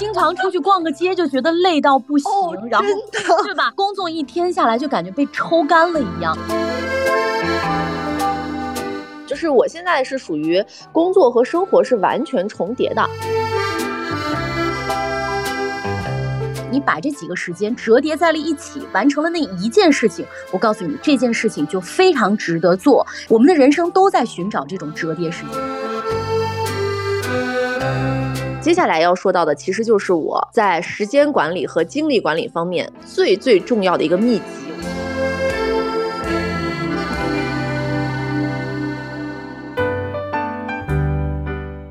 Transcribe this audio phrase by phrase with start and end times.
[0.00, 2.30] 经常出去逛个街就觉得累到不行，
[2.70, 2.86] 然后
[3.44, 3.70] 对吧？
[3.76, 6.34] 工作一天下来就感觉被抽干了一样。
[9.26, 13.06] 就是我现在是属于工作和生活是完全重叠的。
[16.70, 23.06] 你把这几个时间折叠在了一起，完成了那一件事情，我告诉你，这件事情就非常值得做。
[23.28, 25.89] 我们的人生都在寻找这种折叠时间。
[28.70, 34.44] 接下来要说到的，其实就是我在时间管理和精力管理方面最最重要的一个秘籍。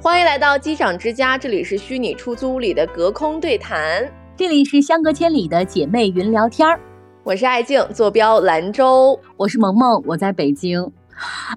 [0.02, 4.10] 欢迎来到机长之家，这里是虚拟出租屋里的隔空对谈。
[4.38, 6.80] 这里是相隔千里的姐妹云聊天儿，
[7.26, 10.90] 我是爱静，坐标兰州，我是萌萌，我在北京。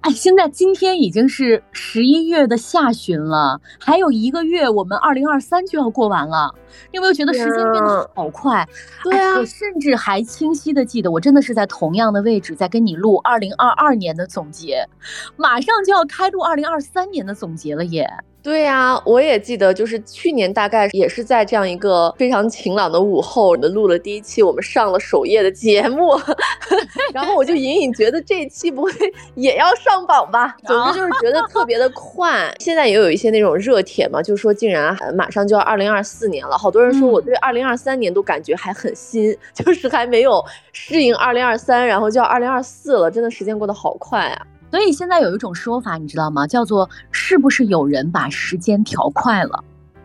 [0.00, 6.52] 哎，现在今天已经是十一月的下旬了，还有一个月，我们二零二三就要过完了。
[6.90, 8.66] 你有没有觉得时间变得好快？
[9.04, 14.88] 对啊，我甚至还清晰的记得，我真的是在同样的位置在跟你录二零二二年的总结，
[15.36, 18.08] 马上就要开录二零二三年的总结了耶。
[18.42, 26.18] 对呀，我也记得，就是去年大概也是在这样一个非常晴朗的午后，我们录了第一期，我们上了首页的节目，
[27.14, 28.90] 然后我就隐隐觉得这一期不会
[29.36, 30.56] 也要上榜吧？
[30.66, 32.52] 总之就是觉得特别的快。
[32.58, 44.46] 现在也有一些那种热帖嘛，就说竟然马上就要二零二四年了，好多人说我对二零二三年都感觉还很新， 就是还没有适应二零二三，然后就要二零二四了，真的时间过得好快啊！
[44.72, 46.46] 所以现在有一种说法，你知道吗？
[46.46, 49.62] 叫做是不是有人把时间调快了？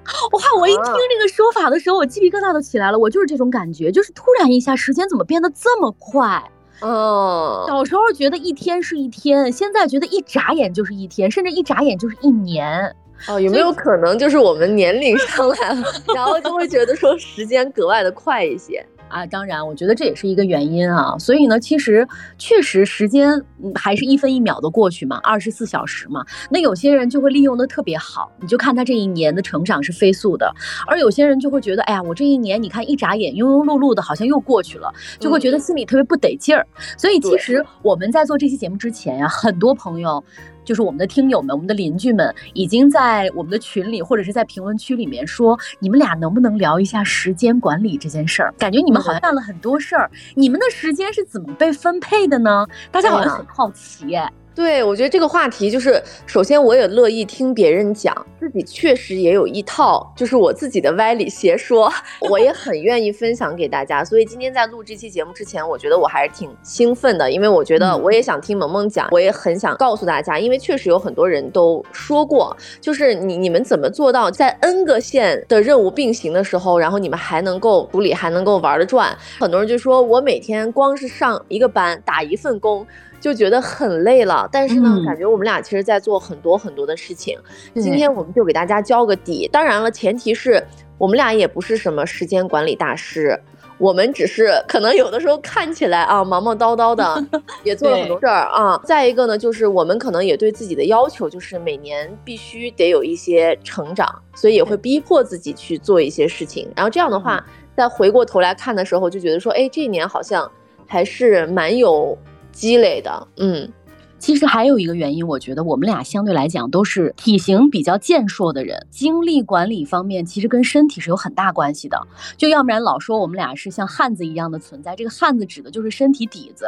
[0.34, 0.42] 哇！
[0.60, 3.00] 我一听这个说法的时候，我鸡皮疙瘩都起来了。
[3.00, 6.44] 我就是这种感觉，就是突然一下，时间怎么变得这么快？
[6.82, 12.94] 哦，小时候觉得一天是一天，现在觉得一眨眼就是一天，甚至一眨眼就是一年。
[13.28, 18.86] 哦，有没有可能就是我们年龄上来了，然后就会觉得说时间格外的快一些？
[19.09, 21.17] 啊，当然，我觉得这也是一个原因啊。
[21.17, 23.42] 所以呢，其实确实时间
[23.76, 26.26] 还是一分一秒的过去嘛，二十四小时嘛。
[26.49, 30.48] 那有些人就会利用的特别好，你就看他这一年的成长是飞速的；
[30.87, 36.65] 而有些人就会觉得，哎呀，我这一年你看一眨眼，庸庸碌碌的，好像又过去了，就会觉得心里特别不得劲儿。
[36.98, 40.23] 所以其实我们在做这期节目之前呀，很多朋友。
[40.67, 48.54] 就是我们的听友们，我们的邻居们，已经在我们的群里或者是在评论区里面说，你们俩能不能聊一下时间管理这件事儿？
[48.60, 52.67] 感觉你们好像干了很多事儿，你们的时间是怎么被分配的呢？
[52.92, 54.30] 大家好像很好奇耶。
[54.58, 61.94] 对，我觉得这个话题就是，首先我也乐意听别人讲，自己确实也有一套，就是我自己的歪理邪说，
[62.28, 64.04] 我也很愿意分享给大家。
[64.04, 79.16] 所以今天在录这期节目之前，我觉得我还是挺兴奋的，因为我觉得我也想听萌萌讲，我也很想告诉大家，因为确实有很多人都说过，就是你你们怎么做到在 N 个线的任务并行的时候，然后你们还能够处理，还能够玩得转？
[79.39, 82.88] 很多人就说我每天光是上一个班，打一份工。
[83.20, 87.38] 就觉得很累了，但是呢，感觉我们俩其实在做很多很多的事情。
[87.73, 90.64] 今天我们就给大家交个底，当然了，前提是
[90.98, 93.39] 我们俩也不是什么时间管理大师，
[93.80, 97.26] 我们只是可能有的时候看起来啊忙忙叨叨的，
[97.64, 98.80] 也做了很多事儿啊。
[98.83, 106.70] 再一个呢，就是我们可能也对自己的要求就是每年必须得有一些成长，所以也会逼迫自己去做一些事情。
[106.76, 107.44] 然后这样的话，
[107.76, 110.50] 再回过头来看的时候，就觉得说，哎，这一年好像
[110.86, 112.16] 还是蛮有。
[112.58, 113.72] 积累的，嗯。
[114.20, 122.02] 其实还有一个原因，我觉得我们俩相对来讲都是体型比较健硕的人，精力管理方面其实跟身体是有很大关系的。
[122.36, 126.66] 就要不然老说我们俩是像汉子一样的存在，这个汉子指的就是身体底子。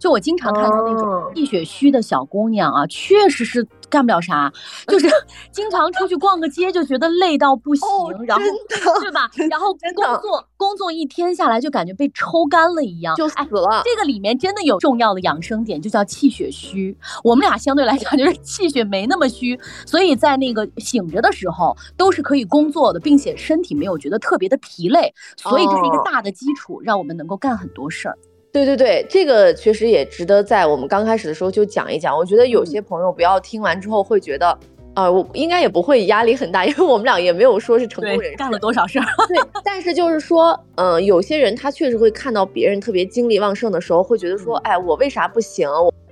[0.00, 4.52] 就我经常看到那种气血虚的小姑娘啊，确实是干不了啥，
[4.86, 5.08] 就是
[5.52, 7.88] 经常出去逛个街就觉得累到不行，
[8.26, 8.44] 然后
[9.00, 9.30] 对吧？
[9.50, 13.82] 然后工作工作一天下来就感觉被抽干了一样，就死了。
[13.84, 16.96] 这个里面真的有重要的养生点，就叫气血虚。
[17.24, 28.18] 我们俩相对来讲 就是气血没那么虚，所以在那个醒着的时候都是可以工作的，并且身体没有觉得特别的疲累，所以这是一个大的基础，让我们能够干很多事儿。
[28.52, 32.16] 对对对，这个确实也值得在我们刚开始的时候就讲一讲。
[32.16, 34.58] 我觉得有些朋友不要听完之后会觉得。
[34.94, 39.04] 啊，我应该也不会压力很大，因为我们俩也没有说是成功人士，干了多少事儿。
[39.28, 45.68] 对，但是就是说，嗯，有些人他确实会看到别人特别精力旺盛的时候，会觉得说，哎，我为啥不行？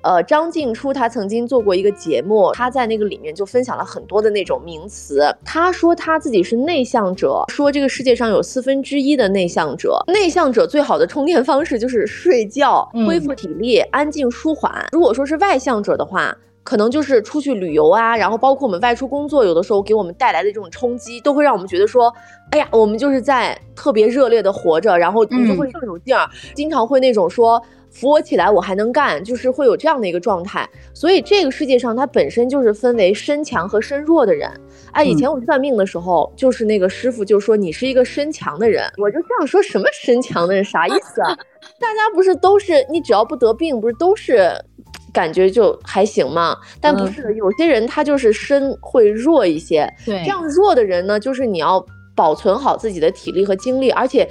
[0.07, 5.37] 呃，张静初他曾经做过一个节目，他在那个里面就分享了很多的那种名词。
[5.45, 14.73] 他说他自己是内向者，说这个世界上有四分之一的内向者，内向者最好的充电方式就是睡觉，恢复体力，安静舒缓。
[14.93, 16.37] 如果说是外向者的话。
[16.63, 22.13] 可能就是出去旅游啊，然后包括我们外出工作，有的时候给我们带来的这种冲击，都会让我们觉得说，
[22.51, 27.63] 哎呀，我们就是在特别热烈的活着，然后你就会更有劲儿，经常会那种说。
[27.99, 30.69] 扶我起来，我还能干，就是会有这样的一个状态。
[30.93, 34.51] 所以这个世界上它本身就是分为身强和身弱的人。
[34.93, 41.35] 哎，以前我算命的时候，就是那个师傅就说你是一个身强的人，我就这样说什么身强的人啥意思啊？
[41.81, 44.51] 大家不是都是你只要不得病，不是都是
[45.11, 46.55] 感觉就还行吗？
[46.83, 49.91] 但不是，有些人他就是身会弱一些。
[50.05, 51.83] 对，这样弱的人呢，就是你要
[52.15, 54.29] 保存好自己的体力和精力，而且。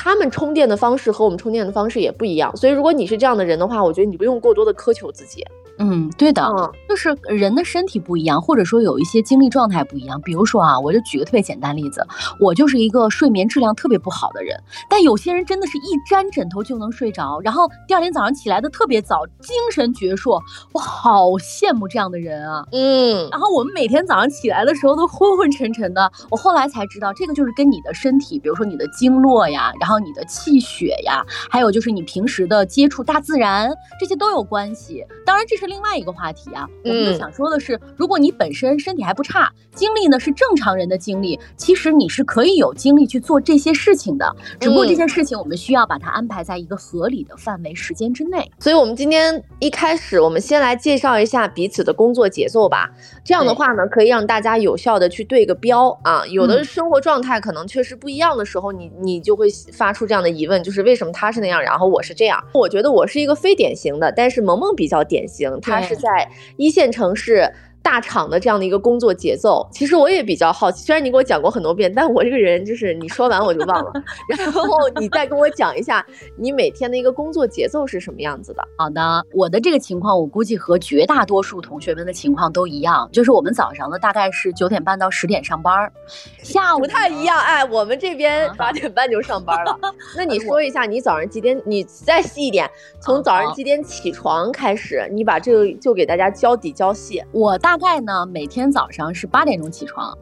[0.00, 5.44] 他们充电的方式和我们充电的方式也不一样，所以如果你是这样的人的话，我觉得你不用过多的苛求自己。
[5.78, 6.42] 嗯，对的，
[6.88, 10.20] 就是人的身体不一样，或者说有一些精力状态不一样。
[10.22, 12.04] 比如说啊，我就举个特别简单例子，
[12.40, 14.60] 我就是一个睡眠质量特别不好的人，
[14.90, 20.42] 但有些人真的是一沾枕头就能睡着，然后第二天早上起来的特别早，精神矍铄，
[20.72, 22.66] 我好羡慕这样的人啊。
[22.72, 33.70] 嗯，然后我们每天早上起来的时候都昏昏沉沉的，我后来才知道，这个就是跟你的身体，比如说你的经络呀，然后你的气血呀，还有就是你平时的接触大自然，
[34.00, 35.06] 这些都有关系。
[35.24, 35.67] 当然这是。
[35.68, 44.34] 另外一个话题啊，我们想说的是，如果你本身身体还不差，精力呢是正常人的精力，其实你是可以有精力去做这些事情的。
[44.58, 48.50] 只不过这件事情我们需要把它安排在一个合理的范围时间之内。
[48.58, 52.90] 所以，我们今天一开始，我们先来介绍一下彼此的工作节奏吧。
[53.22, 56.26] 这样的话呢，可以让大家有效的去对个标啊。
[56.26, 62.42] 有的生活状态可能确实不一样的时候，你你就会发出这样的疑问，就是为什么他是那样，然后我是这样？
[62.54, 65.57] 我觉得我是一个非典型的，但是萌萌比较典型。
[65.60, 67.52] 他是在一线城市。
[67.88, 70.84] 大厂的这样的一个工作节奏，其实我也比较好奇。
[70.84, 73.90] 虽然你给我讲过很多遍，但我这个人就是你说完我就忘了。
[74.28, 74.62] 然后
[75.00, 76.06] 你再跟我讲一下
[76.36, 78.62] 你每天的一个工作节奏是什么样子的。
[78.76, 85.90] 好的，我的这个情况我估计和绝大多数同学们的情况都一样，就是我们早上呢大概是九点半到十点上班，
[86.42, 87.38] 下午不太一样。
[87.40, 89.74] 哎，我们这边八点半就上班了。
[90.14, 91.58] 那你 说一下你早上几点？
[91.64, 92.70] 你再细一点，
[93.00, 95.08] 从早上几点起床开始？
[95.10, 97.24] 你把这个就给大家交底交细。
[97.32, 97.77] 我大。
[97.78, 100.12] 大概呢，每天早上是八点钟起床，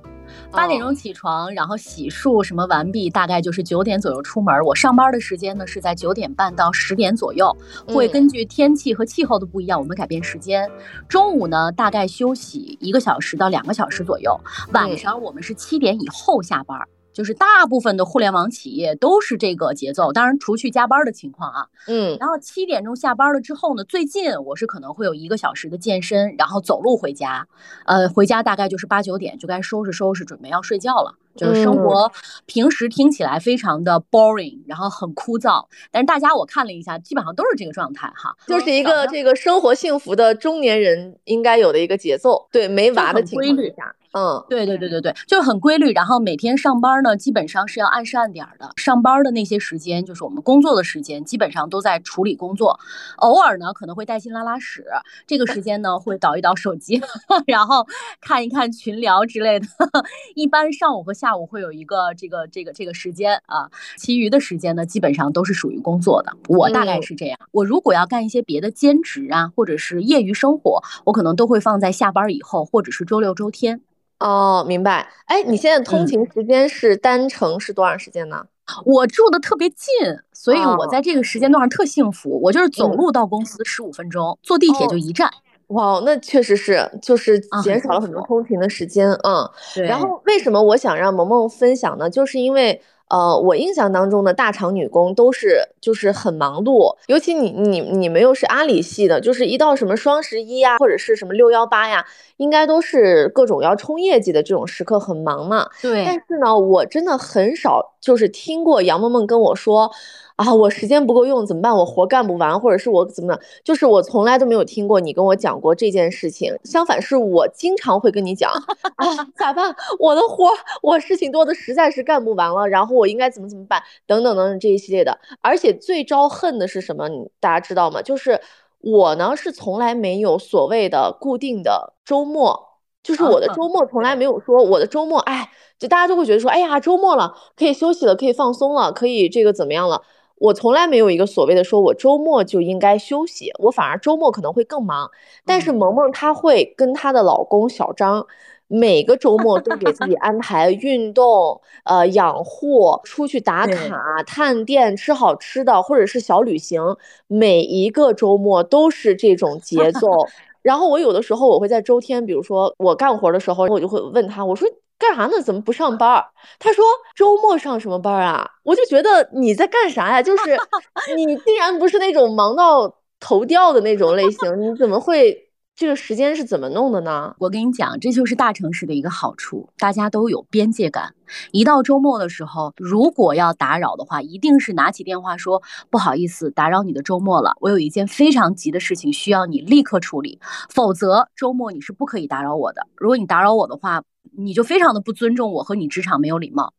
[0.50, 4.60] 八点钟起床，然后洗漱什么完毕，大概就是九点左右出门。
[4.62, 7.56] 我上班的时间呢是在九点半到十点左右，
[7.88, 10.70] 会根据天气和气候的不一样，我们改变时间。
[11.08, 14.38] 中午呢，大概休息一个小时到两个小时左右。
[14.74, 16.78] 晚上我们是七点以后下班。
[17.16, 27.48] 就是大部分的互联网企业都是这个节奏，当然除去加班的情况啊，嗯，然后七点钟下班了之后呢，最近我是可能会有一个小时的健身，然后走路回家，
[27.86, 31.14] 呃，回家大概就是八九点就该收拾收拾，准备要睡觉了。
[31.34, 32.10] 就是生活
[32.46, 43.94] 平时听起来非常的 boring，然后很枯燥，但是大家我看了一下，基本上都是这个状态哈，就是一个这个生活幸福的中年人应该有的一个节奏，对，没娃的情况下。
[44.16, 45.92] 嗯，对对对对对，就很规律。
[45.92, 48.70] 然后每天上班呢，基本上是要按时按点的。
[48.76, 52.80] 上班的那些时间，就是我们工作的时间，基本上都在处理工作。
[53.18, 54.86] 偶尔呢，可能会带薪拉拉屎，
[55.26, 56.98] 这个时间呢会倒一倒手机，
[57.46, 57.86] 然后
[58.18, 59.66] 看一看群聊之类的。
[60.34, 66.32] 一般上午和下午会有一个这个这个这个时间啊，其余的时间呢，基本上都是属于工作的。
[66.48, 67.38] 我大概是这样。
[67.52, 73.82] 我如果要干一些别的兼职啊，或者是业余生活，我可能都会放在下班以后，或者是周六周天。
[74.18, 75.08] 哦，明白。
[75.26, 78.44] 哎，你现在通勤时间是单程是多长时间呢？
[78.84, 79.86] 我住的特别近，
[80.32, 82.40] 所以我在这个时间段上特幸福。
[82.42, 85.30] 我就是走路到公司十五分钟，坐地铁就一站。
[85.68, 89.10] 哇，那确实是，就是减少了很多通勤的时间。
[89.22, 89.50] 嗯，
[89.86, 92.10] 然后为什么我想让萌萌分享呢？
[92.10, 92.80] 就是因为。
[93.08, 102.04] 呃，我印象当中的大厂女工都是就是很忙碌，尤其你你你们又是阿里系的，就是一到什么双十一呀，或者是什么六幺八呀，
[102.36, 105.68] 应该都是各种要冲业绩的这种时刻，很忙嘛。
[105.80, 106.04] 对。
[106.04, 109.90] 但是呢，我真的很少就是听过杨梦梦跟我说。
[110.36, 111.74] 啊，我时间不够用怎么办？
[111.74, 113.40] 我活干不完，或者是我怎么样？
[113.64, 116.54] 就是我从来都没有听过你跟我讲过这件事情。
[116.62, 118.50] 相反，是我经常会跟你讲
[118.96, 119.74] 啊，咋办？
[119.98, 120.48] 我的活，
[120.82, 122.68] 我事情多的实在是干不完了。
[122.68, 123.82] 然后我应该怎么怎么办？
[124.06, 125.18] 等等等等这一系列的。
[125.40, 127.08] 而且最招恨的是什么？
[127.08, 128.02] 你大家知道吗？
[128.02, 128.38] 就是
[128.80, 140.02] 我呢是从来没有所谓的固定的周末，就是我的周末从来没有说我的周末，哎，就大家都会觉得说，哎呀，周末了可以休息了，可以放松了，可以这个怎么样了？
[140.38, 145.10] 我从来没有一个所谓的说我周末就应该休息，我反而周末可能会更忙。
[145.44, 148.26] 但是萌萌她会跟她的老公小张，
[148.68, 156.82] 每个周末都给自己安排运动、呃养护、出去打卡、探店、吃好吃的，或者是小旅行。
[157.28, 160.08] 每一个周末都是这种节奏。
[160.62, 165.40] 然后我有的时候我会在周天，比如说我干活的时候，我就会问他，我说干啥呢？
[165.42, 166.24] 怎么不上班？
[166.58, 166.84] 他说
[167.14, 168.50] 周末上什么班啊？
[168.62, 170.22] 我就觉得你在干啥呀？
[170.22, 170.56] 就是
[171.16, 175.42] 你既然不是那种忙到头掉的那种类型，你怎么会？
[175.78, 177.34] 这个时间是怎么弄的呢？
[177.38, 181.12] 我跟你讲，这就是大城市的一个好处，大家都有边界感。
[181.52, 185.62] 一到周末的时候，如果要打扰的话，一定是拿起电话说
[185.92, 192.86] ：“不好意思，打扰你的周末了，我有一件非常急的事情需要你立刻处理，否则周末你是不可以打扰我的。
[192.96, 194.02] 如果你打扰我的话，
[194.36, 196.74] 你就非常的不尊重我和你职场没有礼貌。”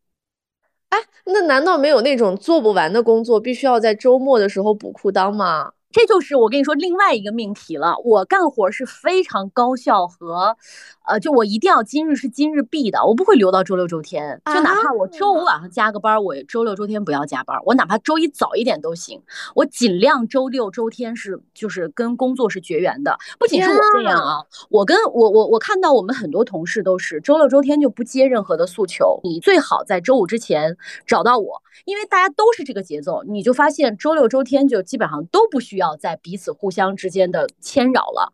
[0.90, 5.74] 哎，那难道没有那种做不完的工作，必须要在周末的时候补裤裆吗？
[5.92, 7.96] 这就是我跟你说另外一个命题了。
[8.04, 10.58] 我干活是非常高效和，
[11.08, 14.42] 呃，就我一定要今日是今日必的，我不会留到周六周天。
[14.46, 17.58] 就哪怕我周五晚上加个班，我周六周天不要加班。
[17.66, 19.22] 我哪怕周一早一点都行，
[19.56, 23.18] 我尽量周六周天是就是跟工作是绝缘的。
[23.40, 29.22] 不仅是我这样啊，我跟我我我看到我们很多同事都是周六周天就不接任何的诉求。
[29.24, 35.88] 你最好在周五之前找到我，因为大家都是这个节奏，你就发现周六周天就基本上都不需要。
[35.88, 38.34] 要在彼此互相之间的牵扰了，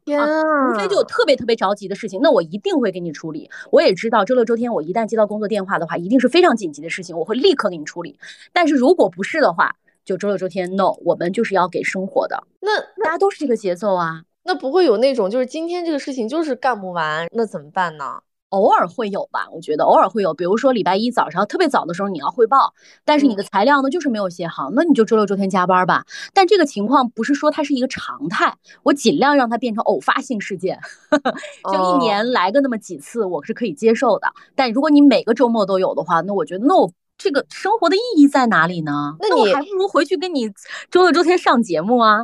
[0.74, 3.48] 除非就有特别特别着急的事情，那我一定会给你处理。
[3.70, 8.18] 我也知道周六周天我一旦接到工作电话的话，一定是非常紧急的事情，我会立刻给你处理。
[8.52, 12.44] 但是如果不是的话，就周六周天 no，我们就是要给生活的。
[12.60, 18.22] 那大家都是这个节奏啊，那不会有那种就是今天这个事情就是干不完，那怎么办呢？
[18.54, 26.06] 偶尔会有吧，我觉得偶尔会有，比如说礼拜一早上特别早的时候你要汇报，但是你的材料呢就是没有写好，那你就周六周天加班吧。
[26.36, 30.80] 但这个情况不是说它是一个常态，我尽量让它变成偶发性事件，
[31.74, 34.28] 就一年来个那么几次，我是可以接受的。
[34.56, 36.92] 但如果你每个周末都有的话，那我觉得那我。
[37.18, 39.16] 这个生活的意义在哪里呢？
[39.20, 40.50] 那你还不如回去跟你
[40.92, 42.22] 周六周天上节目啊。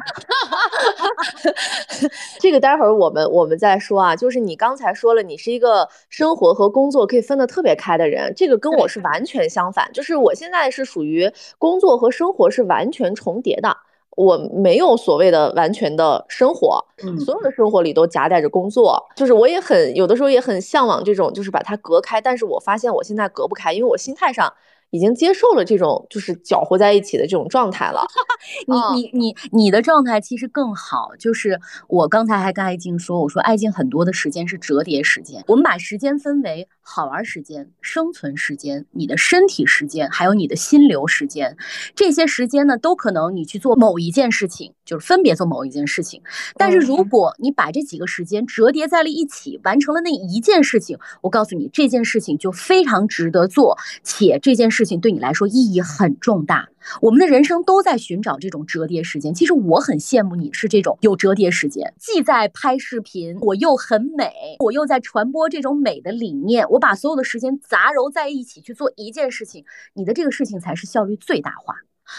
[2.40, 4.16] 这个待会儿我们我们再说啊。
[4.16, 9.90] 就是你刚才说了，你是一个生活和工作可以分得特别开的人，这个跟我是完全相反。
[9.94, 13.78] 就是我现在是属于工作和生活是完全重叠的，
[14.18, 16.84] 我没有所谓的完全的生活，
[17.24, 19.02] 所有的生活里都夹带着工作。
[19.16, 22.20] 就是我也很有的时候也很向往这种，就是把它隔开。
[22.20, 24.54] 但是我发现我现在隔不开，因为我心态上。
[24.92, 28.06] 已经接受了这种就是搅和在一起的这种状态了。
[28.96, 35.44] 你你你你的状态其实更好，就是我刚才还跟爱静说，我说爱静很多的时间是折叠时间。
[35.48, 41.58] 我们把时间分为好玩时间、生存时间、你的身体时间，还有你的心流时间。
[41.96, 46.22] 这些时间呢，都可能你去做某一件事情，就是分别做某一件事情。
[46.58, 54.90] 但是如果你把这几个时间折叠在了一起，完成了那一件事情，我告诉你，这件事情就非常值得做，且这件事。
[54.90, 56.68] 情对你来说意义很重大，
[57.02, 59.36] 我们的人生都在寻找这种折叠时间。
[59.36, 66.68] 其实我很羡慕你是这种有折叠时间，既在拍视频，我又很美，我又在传播这种美的理念。
[66.72, 71.76] 我把所有的时间杂糅在一起去做一件事情，你的这个事情才是效率最大化。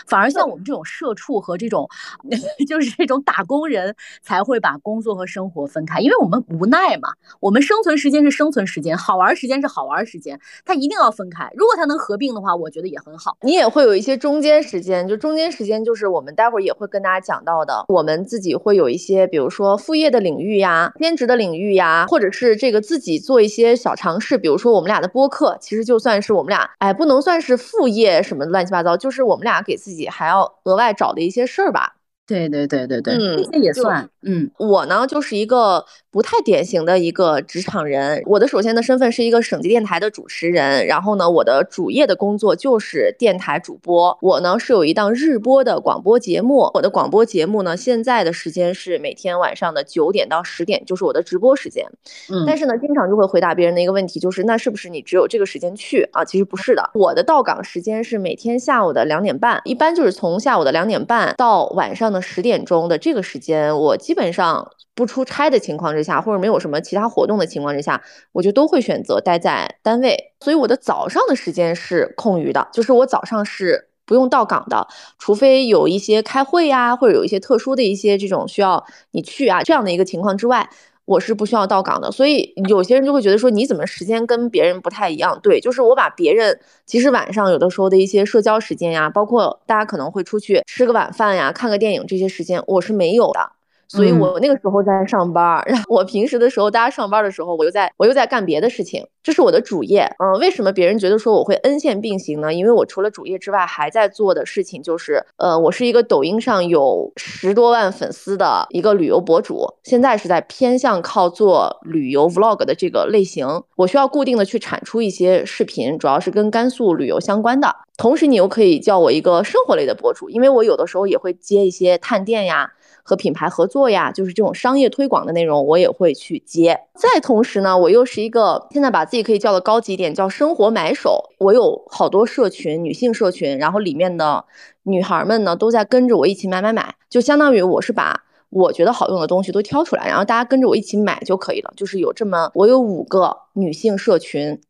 [0.06, 1.88] 反而像我们这种社畜和这种，
[2.68, 7.11] 就是这种打工人才会把工作和生活分开，因为我们无奈嘛。
[7.40, 11.50] 我们生存时间是生存时间，好玩时间是好玩时间，它一定要分开。
[11.54, 13.37] 如果它能合并的话，我觉得也很好。
[13.42, 17.85] 你也会有一些中间时间，就中间时间就是我们待会儿也会跟大家讲到的。
[17.88, 29.79] 我们自己会有一些，比如说副业的领域呀、兼职的领域呀，或者是这个自己做一些小尝试，比如说我们俩的播客，其实就算是我们俩，哎，不能算是副业什么乱七八糟，就是我们俩给。
[29.80, 32.00] 自己还要额外找的一些事儿吧。
[32.30, 34.08] 对对对对对，嗯，这也算。
[34.22, 38.22] 嗯，我呢就是一个不太典型的一个职场人。
[38.26, 44.16] 我的首先的身份是一个省级电台的主持人，然后呢，我的主业的工作就是电台主播。
[44.22, 51.84] 我呢是有一档日播的广播节目，我的广播节目呢现在的时间是每天晚上的九点到十点，就是我的直播时间。
[52.30, 56.25] 嗯，但是呢，经常就会回答别人的一个问题，就是那是不是你只有这个时间去啊？
[56.25, 62.19] 其实不是的，我的到岗时间是每天下午的两点半，一般就是从下午的两点半到晚上的。
[62.20, 70.32] 十点钟的这个时间，我基本上不出差的情况之下，或者没有什么其他活动的情况之下，我就都会选择待在单位。
[70.40, 74.86] 所以我的早上的时间是空余的，就是我早上是不用到岗的，
[75.18, 80.68] 除非有一些开会呀，或者有一些特殊的一些这种需要你去啊这样的一个情况之外。
[81.11, 85.37] 我是不需要到岗的，所以有些人就会觉得说你怎么时间跟别人不太一样？
[85.43, 93.60] 对，就是我把别人其实晚上有的时候的一些社交时间呀，包括大家可能会出去吃个晚饭呀、看个电影这些时间，我是没有的。
[93.90, 100.09] 所以我那个时候在上班，然后我平时的时候大家上班的时候，我又在我又在干别的事情，这是我的主业。
[100.20, 102.54] 嗯，为什么别人觉得说我会恩线并行呢？
[102.54, 117.75] 因为我除了主业之外，还在做的事情就是，呃，我是一个抖音上有十多万粉丝的一个旅游博主，现在是在偏向靠做旅游 vlog 的这个类型，我需要固定的去产出一些视频，主要是跟甘肃旅游相关的。
[117.97, 122.70] 同时，你又可以叫我一个生活类的博主，因为我有的时候也会接一些探店呀。
[123.02, 126.80] 和品牌合作呀，就是这种商业推广的内容，我也会去接。
[126.95, 131.30] 再同时呢，我又是一个现在把自己可以叫的高级点，叫生活买手。
[131.38, 134.45] 我有好多社群，女性社群，然后里面的
[134.85, 141.73] 女孩们呢都在跟着我一起买买买，就相当于我是把我觉得好用的东西都挑出来，然后大家跟着我一起买就可以了。
[141.76, 144.61] 就是有这么，我有五个女性社群。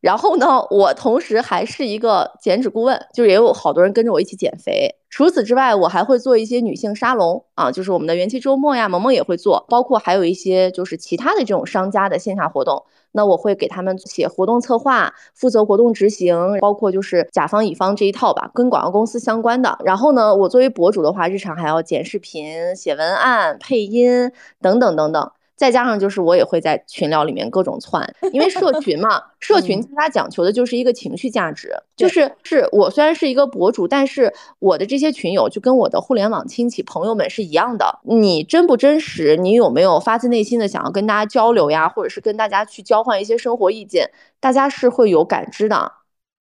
[0.00, 4.94] 然后呢，我同时还是一个减脂顾问，就是也有好多人跟着我一起减肥。
[5.10, 12.84] 除此之外，我还会做一些女性沙龙啊，就是我们的元气周末呀，萌萌也会做，包括还有一些就是其他的这种商家的线下活动。
[13.12, 19.78] 那我会给他们写活动策划，负责活动执行，包括就是甲方乙方这一套吧，跟广告公司相关的。
[19.82, 24.30] 然后呢，我作为博主的话，日常还要剪视频、写文案、配音
[24.60, 25.32] 等等等等。
[25.58, 45.90] 再加上就是我也会在群聊里面各种窜，因为社群嘛， 社群它讲求的就是一个情绪价值，就是是我虽然是一个博主，但是我的这些群友就跟我的互联网亲戚朋友们是一样的，你真不真实，你有没有发自内心的想要跟大家交流呀，或者是跟大家去交换一些生活意见，大家是会有感知的，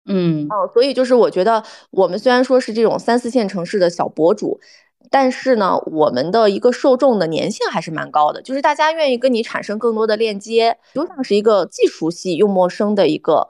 [0.05, 0.45] 嗯。
[0.51, 4.59] 哦，所以就是我觉得我们虽然说是这种三四线城市的小博主。
[5.09, 13.47] 但是呢，我们的一个受众的粘性还是蛮高的，就是大家愿意跟你产生更多的链接，就像是一个既熟悉又陌生的一个。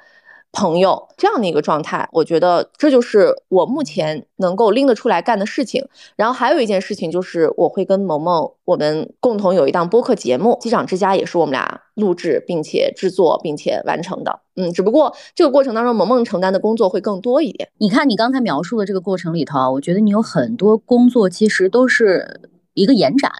[0.51, 5.85] 朋友这样的一个状态，我觉得这就是我目前能够拎得出来干的事情。
[6.15, 14.39] 然后还有一件事情就是，我会跟萌萌，我们共同有一档播客节目《机长之家》，也是我们俩录制并且制作并且完成的。
[14.55, 17.69] 嗯，只不过这个过程当中，萌萌承担的工作会更多一点。
[17.77, 22.41] 你看你刚才描述的这个过程里头，我觉得你有很多工作其实都是。
[22.77, 23.31] 一个延展，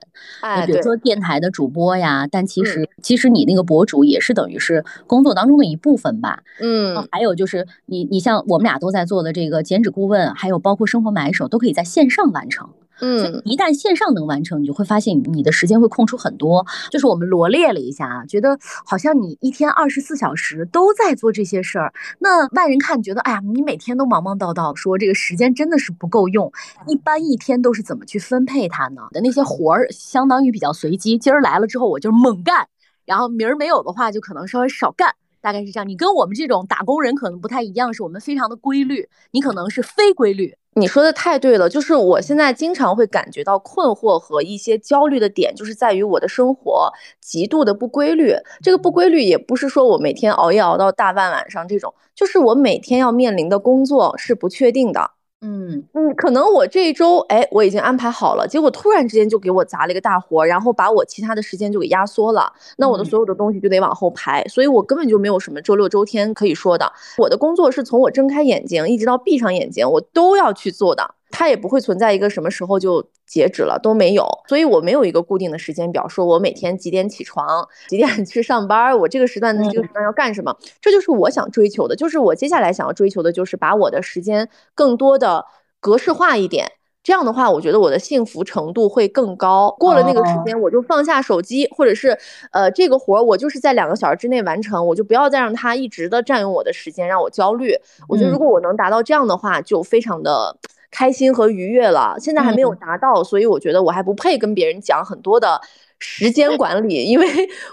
[0.41, 12.69] 哎，比如说电台的主播呀，但其实其实你那个博主也是等于是工作当中的一部分吧，嗯，还有就是你你像我们俩都在做的这个减脂顾问，还有包括生活买手，都可以在线上完成。
[12.99, 16.65] 嗯，一旦线上能完成，你就会发现你的时间会空出很多。
[16.89, 21.93] 就是我们罗列了一下啊，觉得好像你一天二十四小时都在做这些事儿。
[22.19, 26.51] 那外人看觉得，哎呀，你每天都忙忙叨叨，说这个时间真的是不够用。
[26.87, 29.01] 一般一天都是怎么去分配它呢？
[29.11, 32.67] 的那些活儿相当于比较随机，今儿来了之后我就猛干，
[33.05, 35.13] 然后明儿没有的话就可能稍微少干，
[35.47, 35.87] 大概是这样。
[35.87, 40.53] 你跟我们这种打工人可能不太一样，是我们非常的规律，你可能是非规律。
[40.73, 48.35] 你说的太对了，就是我现在经常会感觉到困惑和一些焦虑的点，就是在于我的生活极度的不规律。
[48.61, 55.11] 这个不规律也不是说我每天熬夜熬到大半晚上这种，就是我每天要面临的工作是不确定的。
[55.47, 66.91] 嗯嗯，可能我这一周哎，我已经安排好了，结果突然之间就给我砸了一个大活，然后把我其他的时间就给压缩了，那我的所有的东西就得往后排，所以我根本就没有什么周六周天可以说的。
[67.17, 71.15] 我的工作是从我睁开眼睛一直到闭上眼睛，我都要去做的。
[71.29, 85.45] 它也不会存在一个什么时候就截止了都没有，所以我没有一个固定的时间表，说我每天几点起床，几点 去上班，我这个时段的这个时段要干什么，这就是我想追求的，就是我接下来想要追求的，就是把我的时间更多的
[85.79, 86.71] 格式化一点，
[87.03, 89.75] 这样的话，我觉得我的幸福程度会更高。
[89.77, 92.17] 过了那个时间，我就放下手机，或者是
[92.51, 97.75] 呃这个活儿我就是在两个小时之内完成，我就不要再让它一直的占用我的时间，让我焦虑。
[98.07, 100.57] 我觉得如果我能达到这样的话，就非常的。
[100.97, 105.61] 开心和愉悦了，现在还没有达到，所以我觉得我还不配跟别人讲很多的
[105.99, 107.27] 时间 管理，因为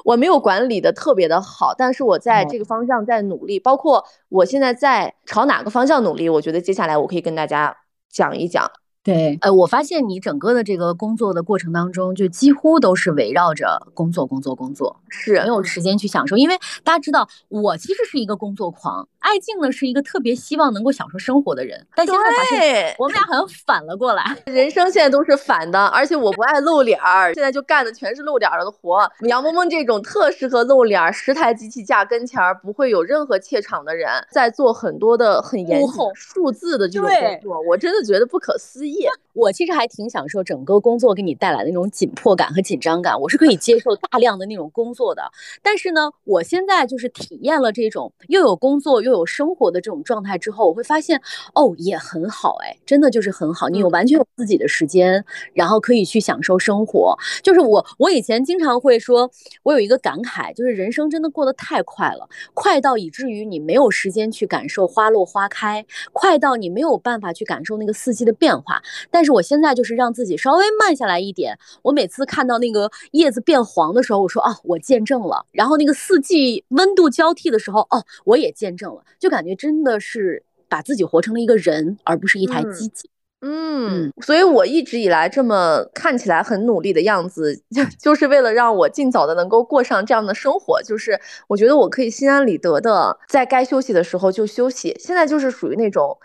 [0.05, 1.73] 我没有管理的特别的好。
[1.75, 7.75] 但是我在这个方向在努力，包括我现在在朝哪个方向努力，我觉得接下来我可以跟大家
[8.11, 8.71] 讲一讲。
[9.05, 16.39] 对，呃，我发现你整个的这个工作的过程当中，就几乎都是围绕着工作、工作、工作，是没有时间去享受。
[16.39, 21.87] 因为大家知道，我其实是一个工作狂，爱静呢是一个特别希望能够享受生活的人。
[21.95, 25.85] 但现在发现，我们俩好像反了过来， 人生现在都是反的。
[25.89, 29.07] 而且我不爱露脸儿，现在就干的全是露脸儿的活。
[29.29, 38.94] 杨萌萌这种特适合露脸儿，十台机器架跟前儿，不会有任何怯场的人，在做很多的很严谨数字的这种工作，我真的觉得不可思议。
[38.95, 39.09] 业。
[39.35, 45.29] 我其实还挺享受整个工作给你带来的那种紧迫感和紧张感，我是可以接受大量的那种工作的。
[45.61, 51.21] 但是呢，我现在就是体验了这种又有工作又有生活的这种状态之后，我会发现
[51.53, 53.69] 哦，也很好哎，真的就是很好。
[53.69, 57.19] 你有完全有自己的时间，然后可以去享受生活。
[57.43, 59.29] 就是我，我以前经常会说，
[59.65, 68.81] 我有一个感慨，就是人生真的过得太快了，快到以至于你没有时间去感受花落花开，快到你没有办法去感受那个四季的变化。
[69.11, 71.59] 但但是我现在就是让自己稍微慢下来一点。
[71.81, 75.47] 我每次看到那个叶子变黄的时候，我说啊，我见证了。
[75.51, 79.03] 然后那个四季温度交替的时候，哦，我也见证了。
[79.19, 83.09] 就感觉真的是把自己活成了一个人，而不是一台机器。
[83.41, 90.83] 嗯，所以我一直以来这么看起来很努力的样子， 就就是为了让我尽早的能够过上这样的生活。
[90.83, 91.19] 就是
[91.49, 94.95] 我觉得我可以心安理得的在该休息的时候就休息。
[95.01, 96.19] 现在就是属于那种。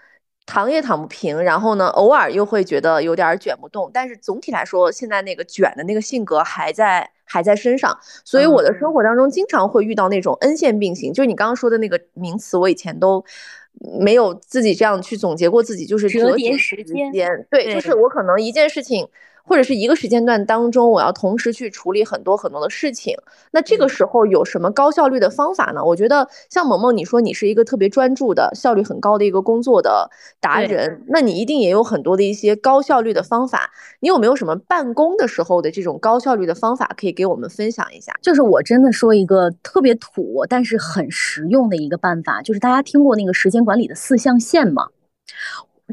[0.52, 13.24] 躺也躺不平，然后呢，偶尔又会觉得有点卷不动，但是总体来说，现在那个卷的那个性格还在还在身上，所以我的生活当中经常会遇到那种 N 线并行，就是你刚刚说的那个名词，我以前都
[14.02, 17.12] 没有自己这样去总结过自己，就是折叠时间，
[17.52, 19.08] 对，就是我可能一件事情。
[19.50, 23.18] 或者是一个时间段当中，我要同时去处理很多很多的事情，
[23.50, 25.84] 那这个时候有什么高效率的方法呢？
[25.84, 30.08] 我觉得像萌萌，你说你是一个特别专注的、效率很高的一个工作的
[30.40, 33.72] 达人，那你一定也有很多的一些高效率的方法。
[34.02, 38.14] 你有没有什么办公的时候的这种高效率的方法可以给我们分享一下？
[38.22, 44.90] 就是我真的说一个特别土，但是很实用的一个办法，就是大家听过那个时间管理的四象限吗？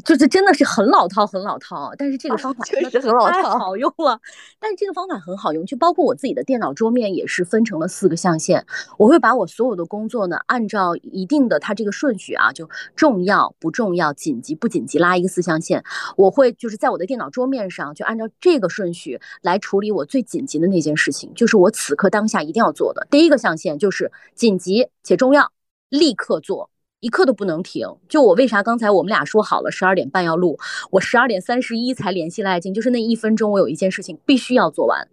[0.04, 4.20] 就是真的是很老套，很老套，但是这个方法确实很老套，好用了。
[4.60, 8.66] 但是这个方法很好用，就包括我自己的电脑桌面也是分成了四个象限。
[8.98, 15.82] 我会把我所有的工作呢，按照一定的它这个顺序啊，就重要不重要、紧急不紧急，拉一个四象限。
[16.16, 23.06] 我会就是在我的电脑桌面上，就按照这个顺序来处理我最紧急的那件事情，就是我此刻当下一定要做的。
[23.10, 25.50] 第一个象限就是紧急且重要，
[25.88, 26.70] 立刻做。
[27.06, 27.86] 一刻都不能停。
[28.08, 30.58] 就我为啥刚才我们俩说好了十二点半要录，
[30.90, 35.06] 我十二点三十一才联系赖静，就是那一分钟我有一件事情必须要做完。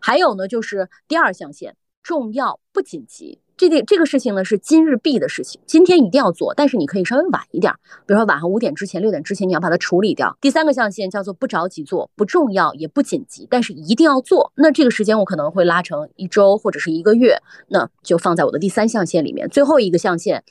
[0.00, 3.40] 还有呢，就是第二象限，重要不紧急。
[3.56, 7.74] 这件这个事情呢是今日必的事情，今天一定要做，但是你可以稍微晚一点，
[8.06, 10.34] 比如说晚上五点之前、六点之前你要把它处理掉。
[10.40, 14.52] 第三个象限叫做不着急做，不重要也不紧急，但是一定要做。
[14.54, 17.36] 那这个时间我可能会拉成一周或者是一个月，
[17.68, 19.48] 那就放在我的第三象限里面。
[19.50, 20.42] 最后一个象限。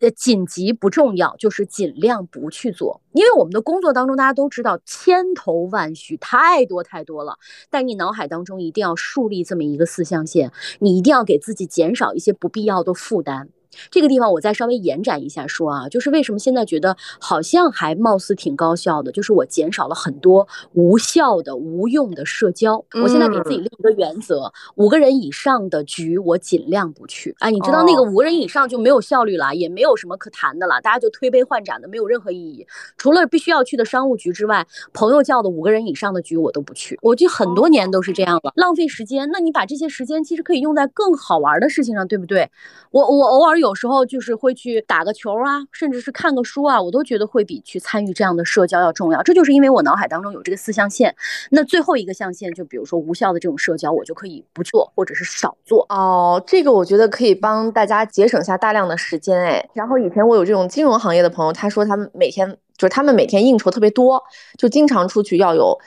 [0.00, 7.38] 呃，紧急不重要，就是尽量不去做，因为我们的工作当中，大家都知道千头万绪，太多太多了。
[7.70, 13.48] 但你脑海当中一定要树立这么一个四象限，你一定要给自己减少一些不必要的负担。
[13.90, 22.84] 这个地方我再稍微延展一下说啊，就是为什么现在觉得好像还貌似挺高效的，就是我减少了很多无效的、无用的社交。
[23.02, 27.34] 我现在给自己立一个原则：五个人以上的局我尽量不去。
[27.40, 32.66] 哎，你知道那个五个人以上就没有效率了，也没有什么可谈的了，大家就推杯换盏的，没有任何意义。
[32.96, 36.98] 除了必须要去的商务局之外，朋友叫的五个人以上的局我都不去。
[37.02, 39.28] 我就很多年都是这样了，浪费时间。
[39.32, 42.50] 那你把这些时间其实可以用在更好玩的事情上，对不对？
[42.90, 43.63] 我我偶尔有。
[43.64, 49.22] 有时候就是会去打个球啊，甚至是看个书啊，我都觉得会比去参与这样的社交要重要。
[49.22, 51.14] 这就是因为我脑海当中有这个四象限。
[51.50, 55.86] 那最后一个象限，就比如说无效的这种社交，我就可以不做，或者是少做。
[55.88, 59.40] 哦，这个我觉得可以帮大家节省下大量的时间。
[59.40, 62.46] 哎，然后以前我有这种金融行业的朋友，他说他们每天
[62.76, 64.22] 就是他们每天应酬特别多，
[64.58, 65.78] 就经常出去要有。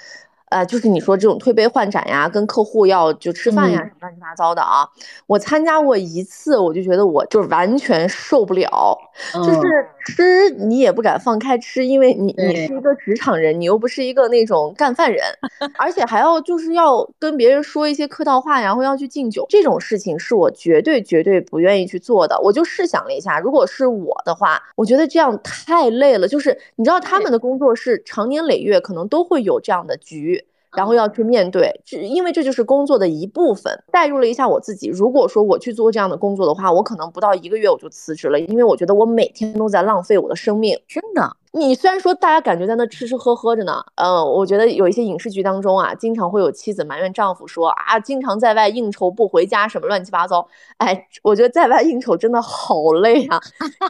[0.49, 4.87] 呃，就是你说这种推杯换盏呀，跟客户要就吃饭呀，什么乱七八糟的啊。
[5.25, 8.97] 我参加过一次，我就觉得我就完全受不了，
[9.33, 15.21] 就是吃你也不敢放开吃，因为你你是一个职场人，你又不是一个那种干饭人，
[15.77, 22.39] 而且还要就是要跟别人说一些客套话，然后要去敬酒，这种事情是我绝对绝对不愿意去做的。
[22.41, 26.25] 我就试想了一下，如果是我的话，我觉得这样太累了。
[26.25, 30.36] 就是你知道他们的工作是长年累月，可能都会有这样的局。
[30.77, 33.83] 然后要去面对，这因为这就是工作的一部分。
[33.91, 41.35] 代入了一下我自己，如果说我去做这样的工作的话，我可能不到一个月我就辞职了，因为我觉得我每天都在浪费我的生命，真的。
[41.53, 50.47] 你虽然说大家感觉在那吃吃喝喝着呢，呃，我觉得有一些影视剧当中啊，经常会有妻子埋怨丈夫说啊，经常在外应酬不回家，什么乱七八糟。
[50.77, 53.39] 哎，我觉得在外应酬真的好累啊，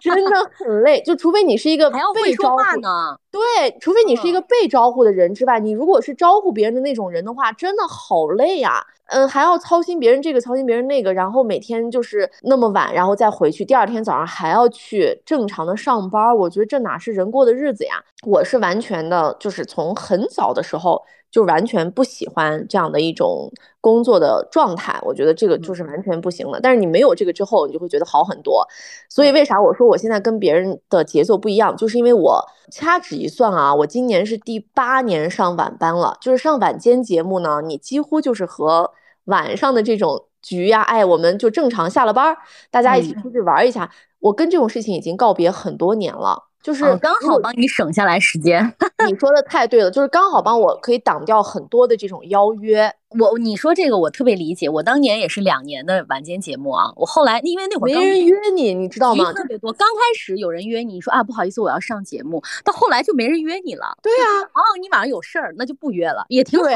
[0.02, 1.02] 真的很累。
[1.02, 8.86] 就除非你是一个被招呼呢，对，除非你是一个被招呼的人之外，你如果是招呼别人的那种人的话，真的好累呀。
[9.08, 16.36] 嗯，还要操心别人这个，操心别人那个，然后每天就是那么晚，然后再回去，第二天早上还要去正常的上班。
[16.36, 18.04] 我觉得这哪是人过的日子呀？
[18.26, 25.00] 我是完全的，就是从很早的时候就完全不喜欢这样的一种工作的状态。
[25.04, 26.60] 我觉得这个就是完全不行的。
[26.62, 28.66] 但是你没有这个之后，你就会觉得好很多。
[29.10, 31.76] 所以为啥我说我现在跟别人的节奏不一样？
[31.76, 36.18] 就是因为我掐指一算啊，我今年是第八年上晚班了。
[36.22, 38.92] 就是上晚间节目呢，你几乎就是和
[39.26, 42.36] 晚上的这种局呀，哎，我们就正常下了班，
[42.72, 43.92] 大家一起出去玩一下。
[44.20, 48.74] 我跟这种事情已经告别很多年了，就是刚好帮你省下来时间。
[49.08, 52.92] 你说的太对了，就是刚好帮我可以挡掉很多的这种邀约。
[53.20, 56.92] 我你说这个我特别理解，我当年也是两年的晚间节目啊。
[56.98, 59.32] 我后来因为那会儿没人约你，你知道吗？
[59.32, 59.72] 特别多。
[59.72, 62.44] 刚开始有人约你，说啊不好意思，我要上节目。
[62.66, 63.98] 到后来就没人约你了。
[64.02, 66.70] 对啊，哦，你晚上有事儿，那就不约了，也挺好。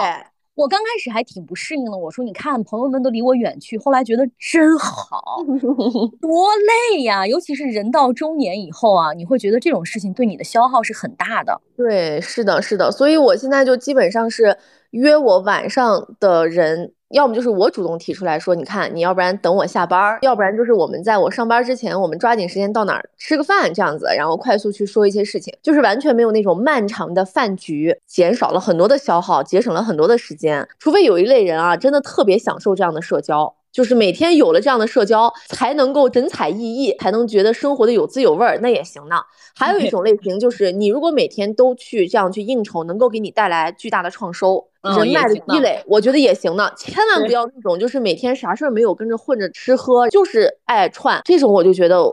[0.56, 5.38] 我刚开始还挺不适应的，我说你看朋友们都离我远去，后来觉得真好，
[6.22, 6.48] 多
[6.92, 7.26] 累呀！
[7.26, 11.60] 尤其是人到中年以后啊，你会觉得这种事情对你的消耗是很大的。
[11.78, 14.58] 对，是的，是的，所以我现在就基本上是
[14.92, 16.94] 约我晚上的人。
[17.12, 30.68] 要么就是我主动提出来说，你看，你要不然等我下班，要不然就是我们在我上班之前，我们抓紧时间到哪儿吃个饭这样子，然后快速去说一些事情，就是完全没有那种漫长的饭局，减少了很多的消耗，节省了很多的时间。
[30.80, 39.16] 除非有一类人啊，真的特别享受这样的社交，就是每天有了这样的社交，才能够神采奕奕，才能觉得生活的有滋有味儿，那也行呢。
[39.56, 44.68] 还有一种类型就是，你如果每天都去这样去应酬，能够给你带来巨大的创收。
[44.84, 46.72] 人脉的积累，我觉得也行呢。
[46.76, 52.04] 千万不要那种，就是每天啥事儿没有，跟着混着吃喝，就是爱串这种，我就觉得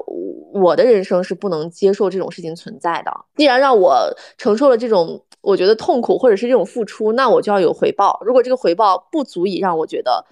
[0.52, 3.10] 我的人生是不能接受这种事情存在的。
[3.36, 8.20] 既然让我承受了这种，我觉得痛苦或者是这种付出，那我就要有回报。
[8.22, 10.22] 如果这个回报不足以让我觉得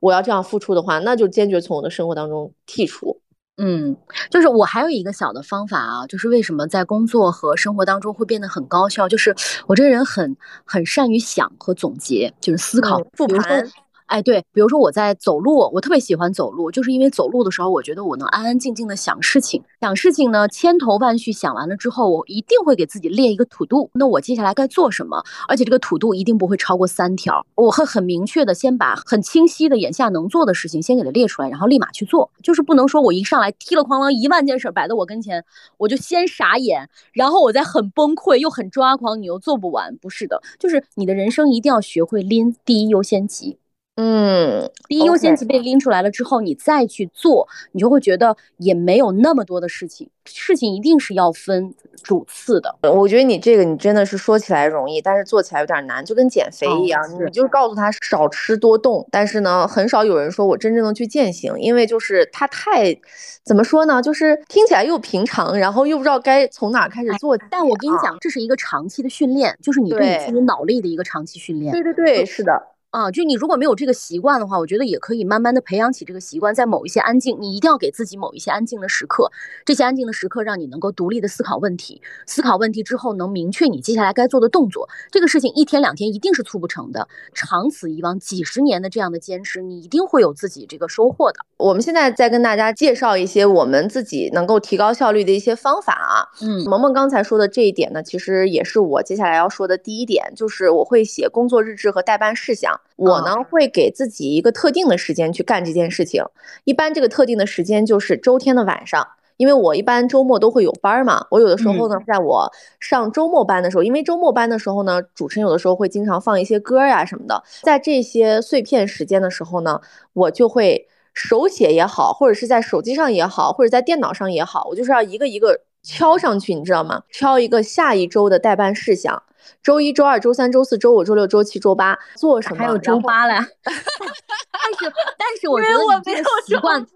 [0.00, 3.20] 我要这样付出的话，那就坚决从我的生活当中剔除。
[3.56, 3.96] 嗯，
[4.30, 9.34] 就是我还有一个小的方法啊，就是为什么在工作和生活当中会变得很高效，就是
[9.68, 13.64] 我这个人很很善于想和总结，就是思考复盘。
[14.06, 25.24] 哎，对，比如说我在走路，我特别喜欢走路，就是因为走路的时候，我觉得我能安安静静的想事情，想事情呢，千头万绪想完了之后，我一定会给自己列一个土度，那我接下来该做什么？
[25.48, 35.42] 而且这个土度一定不会超过三条，我会很明确的先把很清晰的眼下能做的事情先给它列出来，然后立马去做，就是不能说我一上来踢了哐啷一万件事摆在我跟前，
[35.78, 43.58] 我就先傻眼，然后我再很崩溃又很抓狂，你又做不完，不是的，就是你的人生一定要学会拎第一优先级。
[43.96, 52.76] 嗯，第一优先级被拎出来了之后，你再去做，你就会觉得也没有那么多的事情，事情一定是要分主次的。
[52.82, 62.96] 我觉得你这个你真的是说起来容易，但是做起来有点难，就跟减肥一样，你就告诉他少吃多动，但是呢，很少有人说我真正的去践行，因为就是他太
[63.44, 67.38] 怎么说呢，就是听起来又平常，然后又不知道该从哪开始做。
[67.48, 71.70] 但我跟你讲，这是一个长期的训练，就是你对你自己脑力的一个长期训练。
[71.70, 72.60] 对对对，是的。
[72.94, 79.32] 啊，就你如果没有这个习惯的话，我觉得也可以慢慢的培养起这个习惯，在某一些安静，你一定要给自己某一些安静的时刻，
[79.64, 84.88] 这些安静的时刻让你能够独立的思考问题，思考问题之后能明确你接下来该做的动作。
[85.10, 91.40] 这个事情一天两天一定是促不成的，长此以往几十年的这样的坚持，你一定会有自己这个收获的。
[91.56, 96.30] 我们现在再跟大家介绍一些我们自己能够提高效率的一些方法啊。
[96.46, 102.80] 嗯，萌萌刚才说的这一点呢，其实也是我接下来要说的第一点，就是我会写工作日志和代办事项。
[102.96, 106.24] 我呢会给自己一个特定的时间去干这件事情，
[106.64, 111.26] 一般这个特定的时间就是周天的晚上，因为我一般周末都会有班嘛。
[111.30, 119.80] 我有的时候呢，在我上周末班的时候，因为周末班的时候呢，主持人有的时候会经常放一些歌呀什么的，在这些碎片时间的时候呢，
[120.12, 127.02] 我就会手写也好，或者是在手机上也好，或者在电脑上也好，我就是要一个一个敲上去，你知道吗？
[127.10, 129.20] 敲一个下一周的代办事项。
[129.62, 132.58] 周一、周二、周三、周四、周五、周六、周七、周八做什么？
[132.58, 133.34] 还有周八嘞。
[133.64, 136.80] 但是，但是我觉得我没有习惯。
[136.80, 136.86] 哦，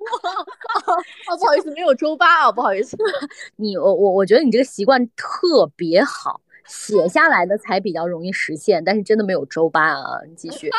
[1.39, 2.97] 不好意思，没有周八啊，不好意思。
[3.57, 6.41] 你我我我觉得你这个习惯特别好。
[6.69, 10.21] 写下来的才比较容易实现，但是真的没有周八啊！
[10.29, 10.71] 你继续。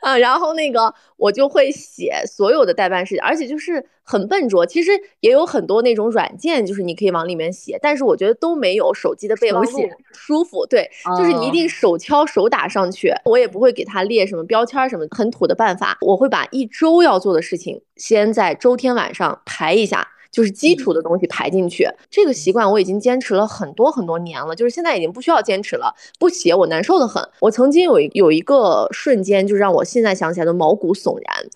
[0.00, 4.64] 啊， 然后那个我就会写所有的代办事情，而且就是很笨拙。
[4.64, 9.80] 其实也有很多那种软件，就是你可以往里面写，但是我觉得都没有手机的备忘录
[10.12, 10.64] 舒服。
[10.66, 10.88] 对，
[11.18, 13.12] 就是你一定手敲手打上去。
[13.24, 20.06] 我也不会给他列什么标签什么很土的办法，我会把一周要做的事情先在周天晚上排一下。
[20.36, 21.88] 就是基础的东西排进去。
[22.10, 25.94] 这个习惯我已经坚持了很多很多年了，就是现在已经不需要坚持了。
[26.18, 27.26] 不写我难受的很。
[27.40, 31.46] 我曾经有一有一个瞬间，就让我现在想起来都毛骨悚然。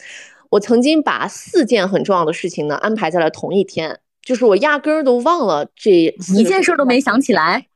[0.49, 5.91] 我曾经把四件很重要的事情呢安排在了同一天，就是我压根儿都忘了这
[6.35, 7.67] 一件事都没想起来。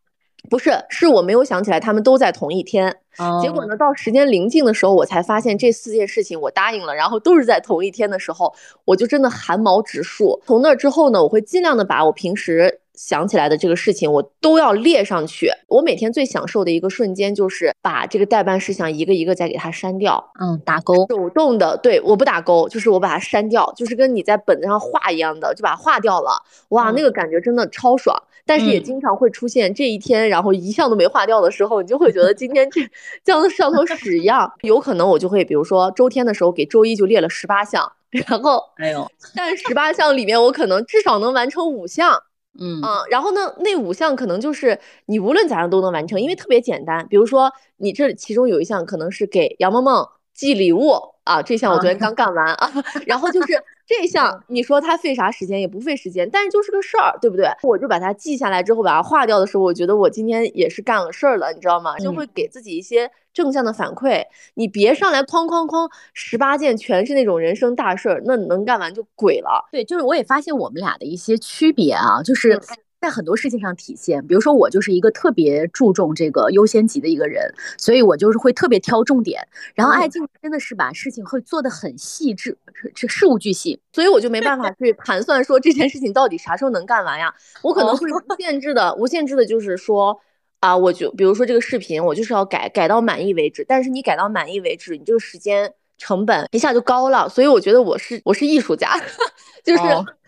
[0.51, 2.97] 不是，是我没有想起来，他们都在同一天。
[3.41, 8.53] 结果呢，到时间临近的时候，我才发现这四件事情我答应了，然后都是在同一天的时候，
[8.85, 10.41] 我就真的汗毛直竖。
[10.47, 15.49] 从那之后呢，我会尽量的把我平时想起来的这个事情，我都要列上去。
[15.69, 20.33] 我每天最享受的一个瞬间，就是把这个代办事项一个一个再给它删掉。
[20.41, 26.43] 嗯，打勾，手动的，对，我不打勾，就是我把它删掉，就是跟你在本子上画一样的，就把它画掉了。
[26.71, 28.21] 哇，那个感觉真的超爽。
[28.47, 32.83] 但是也经常会出现这一天，然后一项都没划掉的时候，你就会觉得今天这
[33.25, 34.53] 像上头屎一样。
[34.63, 42.23] 有可能我就会，比如说周天的时候给周一就列了十八项，然后， 哎呦，但十八项里面我可能至少能完成五项，
[42.61, 47.07] 嗯然后呢，那五项可能就是你无论咋样都能完成，因为特别简单。
[47.09, 50.93] 比如说你这其中有一项可能是给杨梦梦寄礼物
[51.25, 52.71] 啊，这项我昨天刚干完啊，
[53.07, 53.55] 然后就是。
[53.87, 57.47] 这项你说它费啥时间也不费时间，但是就是个事儿，对不对？
[57.63, 61.99] 我就把它记下来之后，把它划掉的时候，我觉得我今天也是干了事儿了，你知道吗？
[61.99, 64.25] 就会给自己一些正向的反馈。
[64.55, 69.69] 你别上来哐哐哐十八件全是那种人生大事儿，那能干完就鬼了。
[69.71, 72.61] 对，就是我也发现我们俩的一些区别啊，就是。
[73.05, 79.47] 在很多事情上体现，比如说我就是一个特别注重这个优先级的一个人，所以我就是会特别挑重点。
[79.75, 82.57] 然后爱静真的是把事情会做得很细致，
[82.95, 87.35] 这事无巨细，所以我就没办法去盘算说这件事情到底啥时候能干完呀？
[87.61, 90.19] 我可能会无 限制的、无限制的，就是说
[90.61, 93.67] 啊，我就比如说这个视频，我就是要改改到满意为止。
[93.69, 97.29] 但是你改到满意为止，你这个时间成本一下就高了。
[97.29, 98.99] 所以我觉得我是我是艺术家，
[99.63, 99.83] 就是。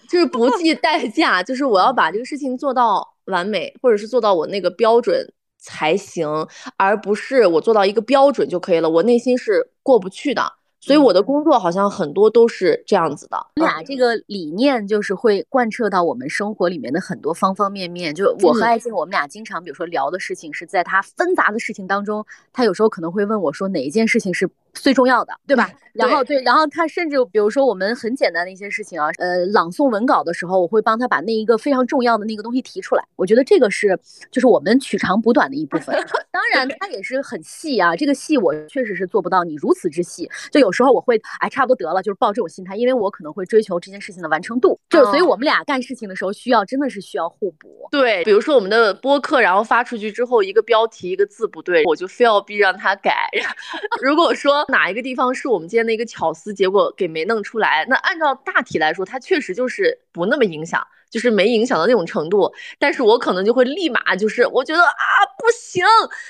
[0.09, 8.89] 就是不计代价，就是我要把这个事情做到完美，或者是做到我那个标准才行，而不是我做到一个标准就可以了。
[8.89, 10.53] 我内心是过不去的。
[10.79, 18.15] 所以我的工作好像很多都是这样子的，俩这个理念就是会贯彻到我们生活里面的很多方方面面。
[18.15, 25.69] 就我和爱静，我们俩经常比如说聊的事情是在他纷杂的事情当中，他有时候可能会问我说哪一件事情是最重要的，对吧？
[25.93, 33.03] 然后对，然后他甚至比如说我们很简单的一些事情啊，呃，朗诵文稿的时候，我会帮他把那一个非常重要的那个东西提出来。
[33.17, 33.99] 我觉得这个是
[34.31, 35.97] 就是我们取长补短的一部分。
[36.31, 40.71] 当然他也是很细啊，这个细我确实是做不到你如此之细，就有。
[40.77, 47.89] 时候我会哎，差不多得了，就是抱这种心态，因为我可能会追求这件事情的完成度，就所以我们俩干事情的时候需要真的是需要互补。
[47.91, 53.31] 对，比如说我们的播客，然后发出去之后，一个标题一个字不对，我就非要逼让他改。
[54.05, 60.87] 如果说哪一个地方是我们今天的一个巧思，结果给没弄出来，那按照大体来说，它确实就是不那么影响。
[61.09, 65.85] 就是没影响到那种程度，但是我可能就会立马就是我觉得啊不行，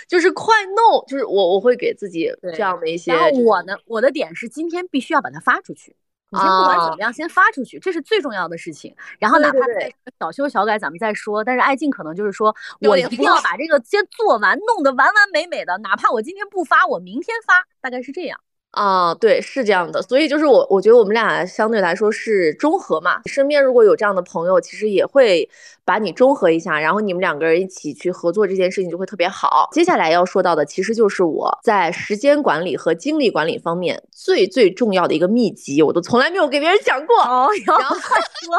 [0.07, 3.11] 就是快弄，就是我我会给自己这样的一些。
[3.11, 5.97] 然后我呢，我的点是今天必须要把它发出去，
[6.37, 8.95] 你先不管怎么样，先发出去，这是最重要的事情。
[9.19, 11.43] 然后哪怕再小修小改，咱们再说。
[11.43, 18.39] 但是爱静可能就是说我一定要把这个先做完，弄得完完美美的，哪怕我今天不发，我明天发，大概是这样。
[18.77, 23.23] 啊，对，是这样的，所以就是我，我觉得我们俩相对来说是中和嘛。
[23.25, 25.49] 身边如果有这样的朋友，其实也会
[25.83, 29.71] 把你中和一下，然后你们两个人一起去合作这件事情就会特别好。
[29.73, 37.17] 接下来要说到的，其实就是我在时间管理和精力管理方面最最重要的一个秘籍，我都从来没有给别人讲过。
[37.23, 38.55] 哦，然后说，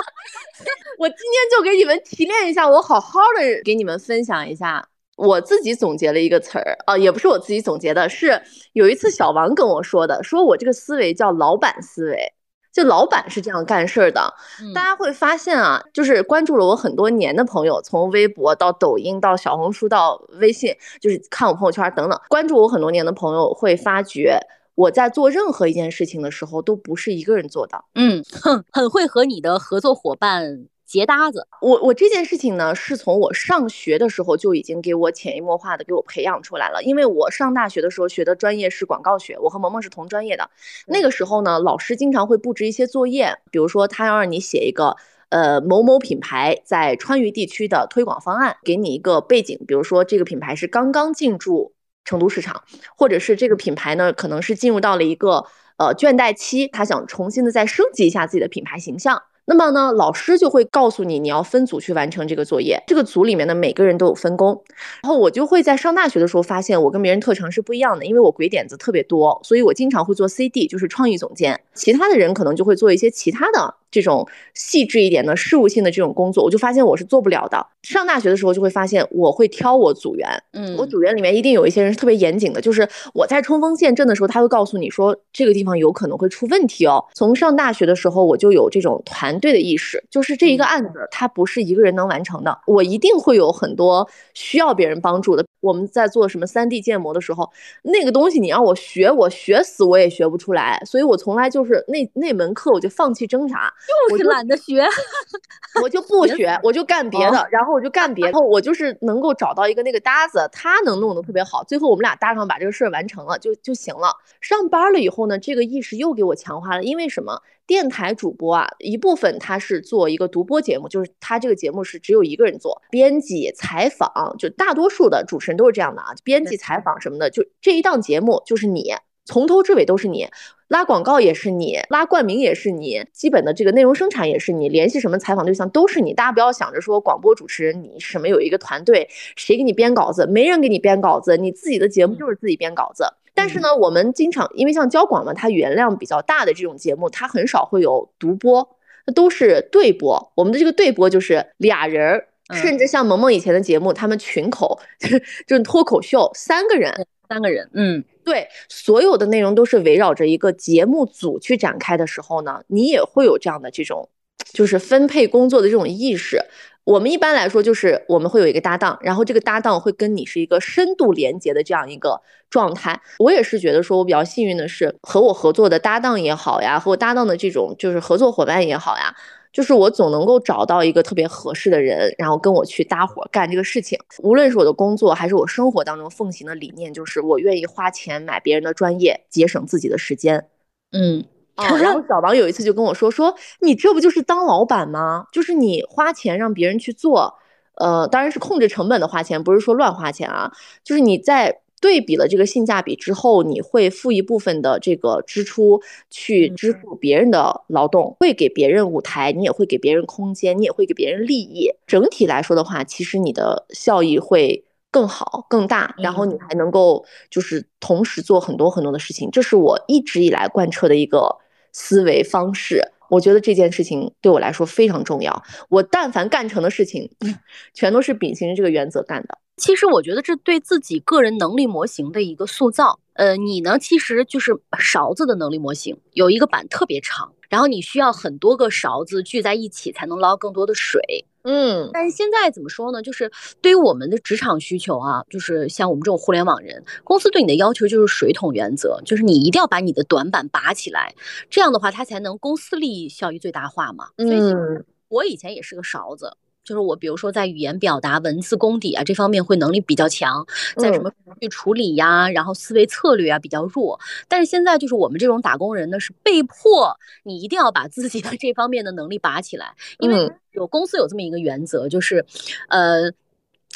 [0.98, 4.88] 我今天就给你们提炼一下，我好好的给你们分享一下。
[5.18, 8.42] 我自己总结了一个词儿啊，也不是我自己总结的，是
[8.74, 12.34] 有一次小王跟我说的，说我这个思维叫老板思维，
[12.72, 14.32] 就老板是这样干事儿的。
[14.76, 24.40] 大家会发现啊，就是关注了我很多年的朋友，从微博到抖音到小红书到微信，就是看我朋友圈等等，关注我很多年的朋友会发觉，
[24.76, 27.84] 我在做任何一件事情的时候，都不是一个人做的。
[27.96, 30.68] 嗯，哼，很会和你的合作伙伴。
[30.88, 36.82] 结搭子，我我这件事情呢，是从我上学的时候就已经给我潜移默化的给我培养出来了。
[36.82, 40.50] 因为我上大学的时候学的专业是广告学，我和萌萌是同专业的。
[40.88, 44.96] 那个时候呢，老师经常会布置一些作业，比如说他要让你写一个
[45.28, 51.74] 呃某某品牌在川渝地区的推广方案，给你一个背景，比如说这个品牌是刚刚进驻
[52.06, 52.64] 成都市场，
[52.96, 55.46] 或者是这个品牌呢可能是进入到了一个
[55.76, 59.22] 呃倦怠期，他想重新的再升级一下自己的品牌形象。
[59.50, 62.84] 那么呢，老师就会告诉你，你要分组去完成这个作业。
[62.86, 64.62] 这个组里面的每个人都有分工。
[65.02, 71.58] 然后我就会在上大学的时候发现，我跟别人特长是不一样的，因为我鬼点子特别多，所以我经常会做 CD，就是创意总监。
[71.74, 77.66] 其他的人可能就会做一些其他的这种细致一点的事务性的这种工作，我就发现我是做不了的。
[77.84, 87.04] 上大学的时候就会发现，我会挑我组员，嗯，我组员里面一定有一些人是特别严谨的，就是我在冲锋陷阵的时候，他会告诉你说这个地方有可能会出问题哦。
[87.16, 95.47] 从上大学的时候我就有这种团队的意识，就是这一个案子它不是一个人能完成的，我一定会有很多需要别人帮助的。
[95.68, 97.52] 我们在做什么三 D 建模的时候，
[97.84, 103.74] 那个东西你让我学，我学死我也学不出来，所以我从来就是那那门课我就放弃挣扎，
[104.10, 104.86] 就是懒得学，
[105.84, 114.16] 我就不学，我就干别的，然后我就干别的，我就是能够找到一个那个搭子，他能弄得特别好，最后我们俩搭上把这个事儿完成了就就行了。
[114.40, 117.42] 上班了以后呢，这个意识又给我强化了，因为什么？
[117.68, 128.94] 电台主播啊，一部分他是做一个独播节目，就是他这个节目是只有一个人做，编辑、采访，就大多数的主持人都是这样的啊，编辑、采访什么的，就这一档节目就是你
[129.26, 130.26] 从头至尾都是你，
[130.70, 136.14] 拉广告也是你，拉冠名也是你，基本的这个内容生产也是你，联系什么采访对象都是你。
[136.14, 140.26] 大家不要想着说广播主持人你什么有一个团队，谁给你编稿子？
[140.26, 143.04] 没人给你编稿子，你自己的节目就是自己编稿子。
[143.38, 148.68] 但是呢，我们经常因为像交广嘛，它语言量比较大的这种节目，它很少会有独播，
[149.06, 150.32] 那都是对播。
[150.34, 154.80] 我们的这个对播就是俩人儿，甚至像萌萌以前的节目，他们群口
[155.46, 156.92] 就是脱口秀，三个人，
[157.30, 164.10] 三个人，嗯，对，所有的内容都是围绕着一个节目组去展开的时候呢，你也会有这样的这种，
[164.52, 166.42] 就是分配工作的这种意识。
[166.88, 172.98] 我们一般来说就是我们会有一个搭档，然后这个搭档会跟你是一个深度连接的这样一个状态。
[173.20, 179.14] 我也是觉得说，我比较幸运的是和我合作的搭档也好呀，和我搭档的这种就是合作伙伴也好呀，
[179.52, 184.00] 就是我总能够找到一个特别合适的人，然后跟我去搭伙干这个事情。
[184.20, 190.46] 无论是我的工作还是我生活当中奉行的理念，就是我愿意花钱买别人的专业，节省自己的时间。
[190.94, 191.26] 嗯。
[191.58, 195.26] 啊，然后小王有一次就跟我说说，你这不就是当老板吗？
[195.32, 197.34] 就是你花钱让别人去做，
[197.76, 200.52] 呃，当然是控制成本的花钱，不是说乱花钱啊。
[200.84, 205.82] 就是你在对比了这个性价比之后，你会付一部分的这个支出
[206.12, 211.72] 去支付别人的劳动，会给别人舞台，你也会给别人空间，你也会给别人利益。
[211.88, 219.32] 整体来说的话，其实你的效益会更好、更大，然后你还能够就是同时做很多很多的事情。
[219.32, 221.40] 这是我一直以来贯彻的一个。
[221.80, 225.44] 思维方式，我觉得这件事情对我来说非常重要。
[225.70, 227.08] 我但凡干成的事情，
[227.76, 229.38] 全都是秉行着这个原则干的。
[229.58, 233.00] 其实我觉得这对自己个人能力模型的一个塑造。
[233.14, 241.00] 呃，你呢，其实就是勺子的能力模型，有一个板特别长，然后你需要很多个勺子聚在一起才能捞更多的水。
[241.44, 243.02] 嗯，但是现在怎么说呢？
[243.02, 243.32] 就是
[243.62, 251.14] 对于我们的职场需求啊，就是像我们这种互联网人，公司对你的要求就是水桶原则，就是你一定要把你的短板拔起来，
[251.50, 254.10] 这样的话，它才能公司利益效益最大化嘛。
[254.18, 256.36] 嗯，我以前也是个勺子。
[256.68, 260.46] 就是我，比如说在语言表达、文字功底啊这方面会能力比较强，
[260.76, 261.10] 在什么
[261.40, 263.98] 去处理呀，然后思维策略啊比较弱。
[264.28, 272.26] 但是现在就是我们这种打工人呢，是被迫你一定要把自己的这方面的能力拔起来，因为有公司有这么一个原则，就是，
[272.68, 273.14] 呃，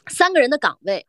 [0.08, 1.06] 三个人的岗位，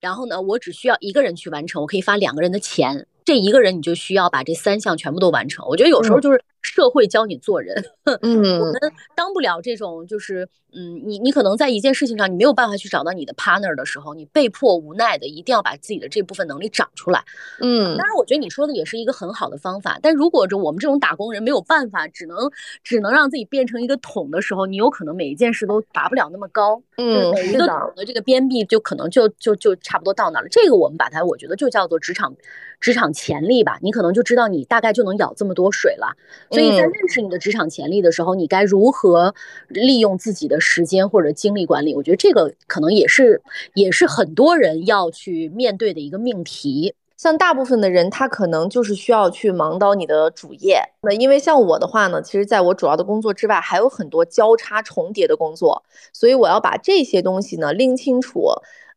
[0.00, 3.06] 然后呢，我只需要一个人去完成，我可以发两个人的钱。
[3.22, 5.64] 这一个人你就需要把这三项全部都完成。
[5.68, 7.84] 我觉得有时候就是社会教你做人，
[8.22, 8.74] 嗯，我们
[9.14, 10.48] 当不了这种就是。
[10.72, 17.24] 嗯，你你可能在一件事情上，你没有办法去找到你的 partner 的时候，你被迫无奈的一定要把自己的这部分能力长出来。
[17.60, 19.98] 嗯，当然，我觉得你说的也是一个很好的方法。
[20.00, 22.38] 但如果这我们这种打工人没有办法，只能
[22.84, 26.80] 只能让自己变成一个桶的时候，你有可能每一件事都达不了那么高。
[26.98, 30.46] 嗯，每一个桶的这个边壁就可能就就就差不多到那了。
[30.48, 32.32] 这个我们把它，我觉得就叫做职场
[32.78, 33.76] 职场潜力吧。
[33.82, 36.16] 你可能就知道你大概就能舀这么多水了。
[36.50, 39.34] 所以在认识你的职场潜力的时候，你该如何
[39.68, 40.60] 利用自己的。
[40.62, 43.42] 时间或者精力管理，我觉得这个可能也是
[43.74, 46.94] 也是很多人要去面对的一个命题。
[47.16, 50.80] 像大部分的人，他可能就是需要去忙到你的主业。
[51.02, 55.82] 那因为像我的话呢，其实在我主要的工作之外，还有很多交叉重叠的工作，
[56.12, 58.48] 所以我要把这些东西呢拎清楚。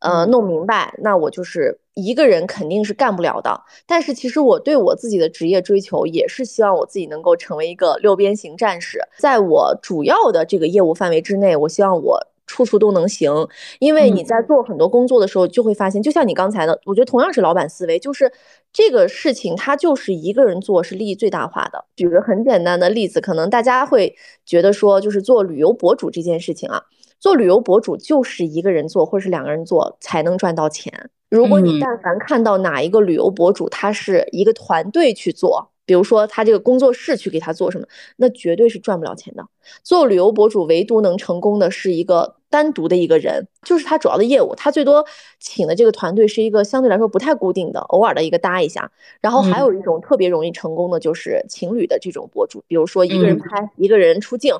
[0.04, 3.62] 呃，弄明白，那我就是一个人肯定是干不了的。
[3.88, 13.32] 但是其实我对我自己的职业追求，也是希望我自己能够成为一个六边形战士，在我主要的这个业务范围之内，我希望我处处都能行。
[13.80, 18.30] 因为你在做很多工作的时候，就会发现，就像你刚才的，我觉得同样是老板思维，就是
[18.74, 21.86] 这个事情它就是一个人做是利益最大化的。
[21.96, 24.14] 举个很简单的例子，可能大家会
[24.46, 26.84] 觉得说，就是做旅游博主这件事情啊。
[27.24, 31.10] 做旅游博主就是一个人做，或者是两个人做才能赚到钱。
[31.30, 37.86] 如果你但凡看到哪一个旅游博主，他是一个团队去做，比比如说他这个工作室去给他做什么，
[38.18, 39.46] 那绝对是赚不了钱的。
[39.84, 45.06] 做旅游博主，唯独能成功的是一个单独的一个人，就是他主要的业务，他最多
[45.40, 48.92] 请的这个团队是一个相对来说不太固定的，偶尔的一个搭一下。
[49.22, 54.56] 然后还有一种特别容易成功的就是情侣的这种博主，比如说一个人拍，一个人出镜。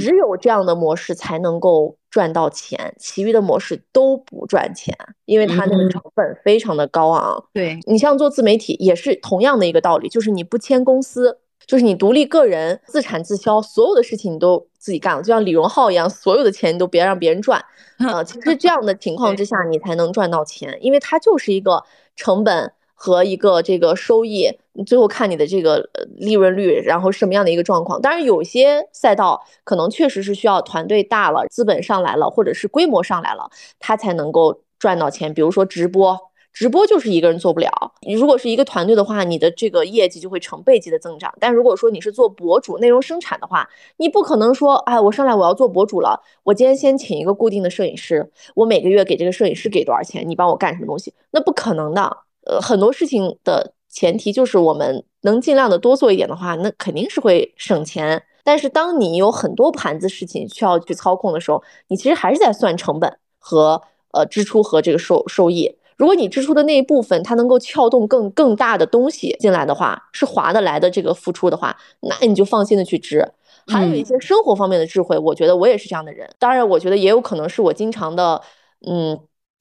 [0.00, 7.44] 只有这样的模式才能够赚到钱，其余的模式都不赚钱，因为它那个成本非常的高昂。
[7.52, 17.64] 对你像做自媒体也是同样的一个道理，就是你不签公司，就是你独立个人自产自销，所有的事情你都自己干了，就像李荣浩一样，所有的钱你都别让别人赚。
[17.98, 21.84] 呃，其实这样的情况之下，你才能赚到钱，因为它就是一个
[22.16, 22.72] 成本。
[23.00, 28.00] 和一个这个收益，最后看你的这个利润率，然后什么样的一个状况。
[28.00, 35.32] 当然，有些赛道可能确实是需要团队大了，资本上来了，或者是规模上来了，它才能够赚到钱。
[35.34, 36.18] 比如说直播，
[36.52, 37.70] 直播就是一个人做不了。
[38.02, 41.32] 你如果是一个团队的话，你的这个业绩就会成倍级的增长。
[41.38, 51.12] 但如果说你是做博主内容生产的话，你不可能说，哎，我上来我要做博主了，我今天先请一个固定的摄影师，我每个月给这个摄影师给多少钱，你帮我干什么东西？
[51.30, 52.18] 那不可能的。
[52.46, 58.22] 呃，很多事情的前提就是我们能尽量的多做一点的话，那肯定是会省钱。
[58.44, 63.82] 但是当你有很多盘子事情需要去操控的时候，你其实还是在算成本和
[64.12, 65.74] 呃支出和这个收收益。
[65.96, 73.28] 如果你支出的那一部分它能够撬动更更大的东西进来的话，是划得来的这个付出的话，那你就放心的去支。
[73.66, 76.30] 还有一些生活方面的智慧，我觉得我也是这样的人。
[76.38, 78.40] 当然，我觉得也有可能是我经常的
[78.86, 79.18] 嗯。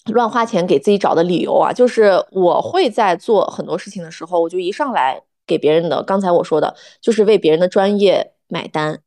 [0.07, 9.01] 乱花钱给自己找的理由啊，就是我会在做很多事情的时候，我就一上来给别人的，刚才我说的，就是为别人的专业买单。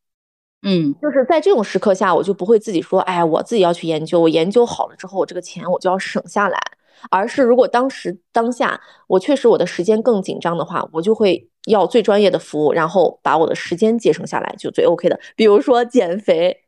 [0.63, 6.59] 嗯，就是在这种时刻下，我就不会自己说，哎，我自己要去研究，我研究好了之后，我这个钱我就要省下来。
[7.11, 15.19] 而是如果当时当下我确实我的时间更紧张的话，我就会要最专业的服务，然后把我的时间节省下来，就最 OK 的。
[15.35, 16.60] 比如说减肥。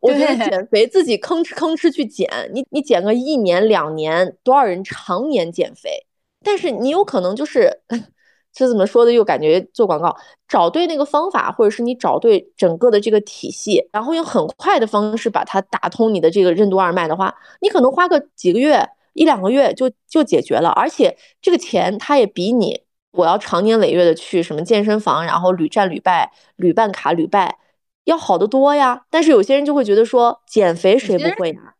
[0.00, 6.06] 我觉得减肥自己吭哧吭哧去减，你你减个一年两年，多少人常年减肥？
[6.44, 7.68] 但是你有可能就是
[8.52, 10.16] 这怎么说的，又感觉做广告，
[10.46, 22.80] 找对那个方法，或者是你找对整个的这个体系，然后用很快的方式把它打通你的这个任督二脉的话，你可能花个几个月一两个月就就解决了，而且这个钱它也比你
[23.12, 27.58] 我要长年累月的去什么健身房，然后屡战屡败，屡办卡屡败。
[28.08, 31.74] 要好得多呀，但是有些人就会觉得说减肥谁不会呀？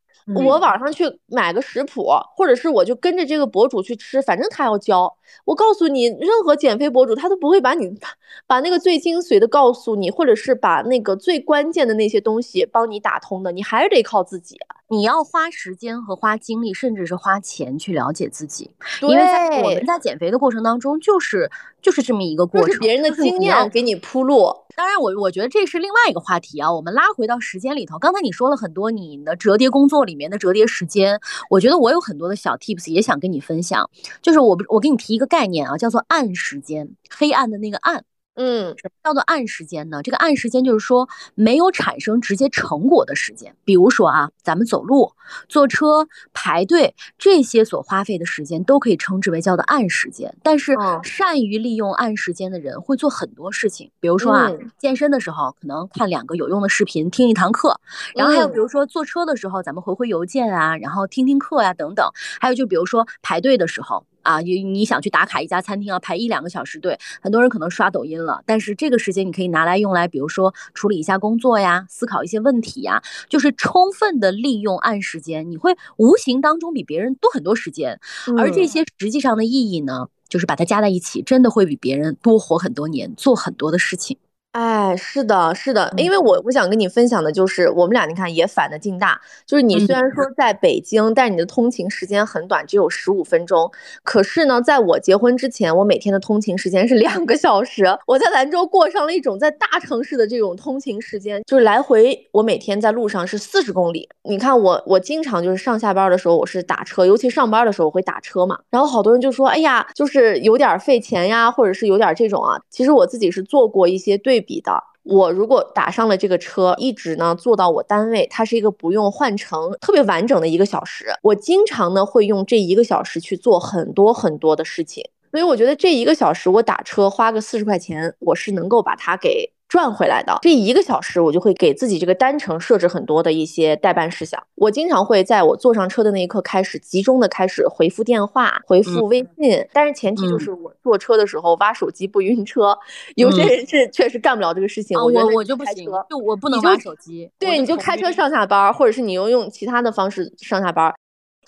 [0.45, 2.05] 我网上去买个食谱，
[2.37, 5.16] 或者是我就跟着这个博主去吃，反正他要教。
[5.47, 7.91] 我告诉你，任何减肥博主他都不会把你
[8.47, 14.59] 把那个最精髓的告诉你，或者是把那个最关键的那些东西帮你打通的，你还是得靠自己。
[14.91, 18.70] 你要花时间和花精力，甚至是花钱去了解自己。
[19.03, 21.51] 因为在我们在减肥的过程当中，就是
[21.82, 24.51] 就是这么一个过程，别人的经验给你铺路。
[24.74, 26.72] 当然，我我觉得这是另外一个话题啊。
[26.72, 31.20] 我们拉回到时间里头，刚才你说了很多你的折叠工作里面的折叠时间，
[31.51, 33.91] 我觉得我有很多的小 tips 也想跟你分享。
[34.22, 38.05] 就是我我给你提一个概念啊，叫做暗时间，黑暗的那个暗。
[38.39, 40.01] 嗯，什么叫做暗时间呢？
[40.01, 43.57] 这个暗时间就是说没有产生直接成果的时间。
[43.64, 45.12] 比如说啊，咱们走路、
[45.49, 50.32] 坐车、排队这些所花费的时间，都可以称之为叫做暗时间。
[50.45, 50.72] 但是
[51.03, 57.72] 善于利用暗时间的人会做很多事情，比如说啊，健身的时候可能看两个有用的视频，听一堂课；
[58.14, 62.07] 然后还有比如说坐车的时候，咱们回回邮件啊，然后听听课呀等等；
[62.41, 64.07] 还有就比如说排队的时候。
[64.29, 77.99] 啊，你你想去打卡一家餐厅，要排一两个小时队，很多人可能刷抖音了，但是这个时间你可以拿来用来，比如说处理一下工作呀，思考一些问题呀，就是充分的利用暗时间，你会无形当中比别人多很多时间，
[78.37, 84.18] 而这些实际上的意义呢，就是把它加在一起，真的会比别人多活很多年，做很多的事情。
[84.59, 93.70] 哎，是的，是的，因为我我想跟你分享的就是，我们俩你看也反的劲大，就是你虽然说在北京，但你的通勤时间很短，只有十五分钟。
[94.02, 97.84] 可是呢，在我结婚之前，我每天的通勤时间是两个小时。
[98.04, 104.09] 我在兰州过上了一种在大城市的这种通勤时间，就是来回我每天在路上是四十公里。
[104.24, 108.59] 你看我，我经常就是上下班的时候我是打车，尤其上班的时候我会打车嘛。
[108.70, 112.61] 然后好多人就说，哎呀，就是有点费钱呀，或者是有点这种啊。
[112.68, 114.44] 其实我自己是做过一些对。
[114.49, 114.72] 比的，
[115.03, 121.05] 我如果打上了这个车，一直呢坐到我单位，它是一个不用换乘，特别完整的一个小时。
[121.22, 130.39] 我经常呢会用这一个小时去做很多很多的事情，所以我觉得这一个小时我打车花个四十块钱，我是能够把它给赚回来的。
[130.43, 134.43] 这一个小时，我就会给自己这个单程设置很多的一些代办事项。
[134.55, 142.77] 我经常会在我坐上车的那一刻开始集中的开始回复电话、回复微信，但是前提就是我坐车的时候挖手机不晕车。
[143.14, 147.31] 有些人是确实干不了这个事情，我我就不行，就我不能挖手机。
[147.39, 150.93] 对，你就开车上下班，或者是你又用其他的方式上下班。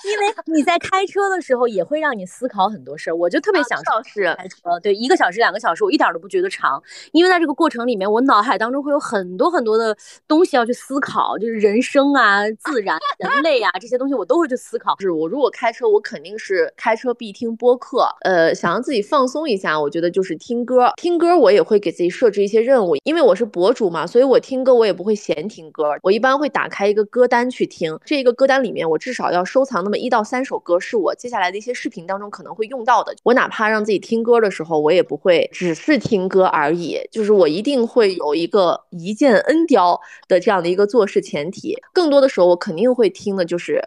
[0.05, 3.93] 因为你在开车的时候也会让你思考很多事儿，我就特别享受
[4.37, 4.79] 开车。
[4.81, 6.83] 对，一个小时、两个小时，我一点都不觉得长，
[7.13, 9.97] 因为在这个过程里面，我脑海当中会有很多很多的
[10.27, 14.97] 东西要去思考，就是人生啊、自然、人类啊这些东西，我都会去思考。
[15.01, 18.09] 是我如果开车，我肯定是开车必听播客。
[18.23, 20.93] 呃，想让自己放松一下，我觉得就是听歌。
[20.97, 27.99] 听歌我也会给自己设置一些任务，因为我是博主嘛，所以我听歌我也不会闲听歌，我一般会打开一个歌单去听。
[28.05, 33.13] 这个歌单里面，我至少要收藏那么一到三首歌是我接下来的一些视频当中可能会用到的。
[33.25, 41.77] 我哪怕让自己听歌的时候，我也不会只是听歌而已，就是我一定会有一个一键 N 雕的这样的一个做事前提。
[41.93, 43.83] 更多的时候，我肯定会听的就是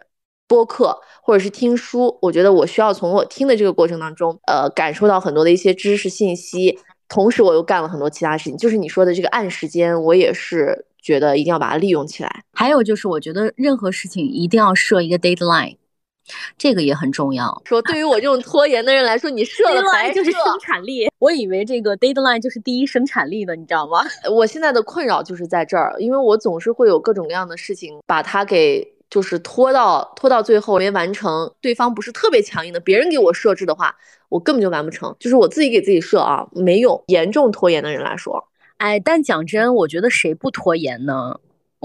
[0.46, 2.18] 播客或者是听书。
[2.20, 6.78] 我觉得我需要从我听的这个过程当中，呃，感受到很多的一些知识信息，
[7.08, 8.58] 同时我又干了很多其他事情。
[8.58, 12.44] 就是你说的这个按时间，我也是觉得一定要把它利用起来。
[12.52, 15.78] 还有就是，我觉得任何事情一定要设一个 deadline。
[16.56, 17.62] 这个也很重要。
[17.64, 21.08] 说对于我这种拖延的人来说，你设了白就是生产力。
[21.18, 24.04] 我以为这个 deadline 就是第一生产力的，你知道吗？
[24.30, 31.52] 我现在的困扰就是在这儿，因为我总是会有各种各样的事情把它给就是拖到拖到最后没完成。
[31.60, 33.94] 对方不是特别强硬的，别人给我设置的话，
[34.28, 35.14] 我根本就完不成。
[35.18, 37.02] 就是我自己给自己设啊，没用。
[37.06, 38.48] 严重拖延的人来说，
[38.78, 41.38] 哎，但讲真，我觉得谁不拖延呢？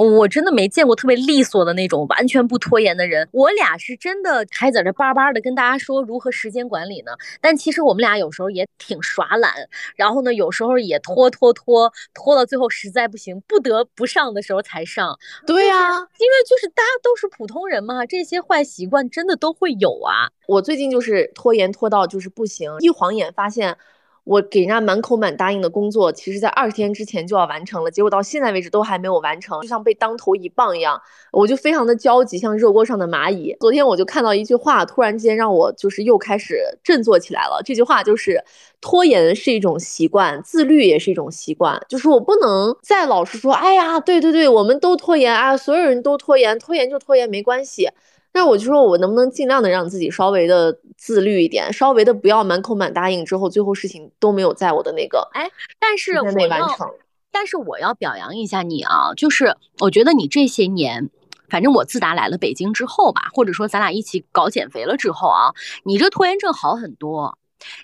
[0.06, 3.28] 我真的没见过特别利索的那种完全不拖延的人。
[3.32, 7.12] 我俩是真的还在这叭叭的跟大家说如何时间管理呢。
[7.42, 9.54] 但其实我们俩有时候也挺耍懒，
[9.96, 15.18] 然后呢，有时候也拖拖拖拖到最后实在不行不得不上的时候才上。
[15.46, 20.30] 对呀，因为就是大家都是普通人嘛，这些坏习惯真的都会有啊。
[20.48, 23.76] 我最近就是拖延拖到就是不行，一晃眼发现。
[24.24, 31.02] 我给人家满口满答应的工作，其实在二十天之前就要完成了，结果到现在为止都还没有完成，就像被当头一棒一样，
[31.32, 33.56] 我就非常的焦急，像热锅上的蚂蚁。
[33.60, 37.62] 昨天我就看到一句话，突然间让我就是又开始振作起来了。
[37.66, 38.44] 这句话就是：
[38.82, 41.82] 拖延是一种习惯，自律也是一种习惯。
[41.90, 47.90] 就是我不能再老是说，哎呀，对对对，我们都拖延啊，所有人都拖延，拖延就拖延，没关系。
[48.34, 55.50] 那我就说，我能不能尽量的让自己稍微的自律一点，稍微的不要满口满答应，之后最后事情都没有在我的那个哎，
[55.80, 56.90] 但是我完成。
[57.32, 61.12] 但是我要表扬一下你啊，就是我觉得你这些年，
[61.48, 65.54] 反正我自打来了北京之后吧，或者说咱俩一起搞减肥了之后啊，
[65.84, 67.38] 你这拖延症好很多。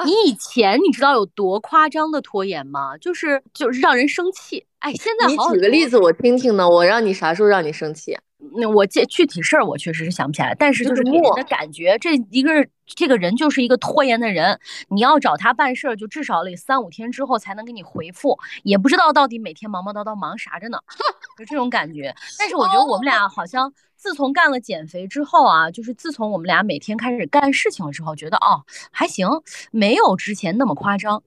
[0.03, 2.97] 你以前你知道有多夸张的拖延吗？
[2.97, 4.65] 就是就是让人生气。
[4.79, 8.17] 哎，现在你举个例子我听听呢，我让你啥时候让你生气？
[8.57, 14.59] 那我这具体事儿我确实是想不起来，但是就是给人的感觉，这一个这个人就是一个拖延的人。
[14.89, 20.77] 你要找他办事儿，就至少得三五天之后才能给你回复，也不知道到底每天忙忙叨叨忙啥着呢，
[21.39, 22.13] 就这种感觉。
[22.37, 29.27] 但是我觉得我们俩好像自从干了减肥之后啊，就是自从我们俩每天开始干事情了之后，觉得哦还行，
[29.71, 31.23] 没有之前那么夸张。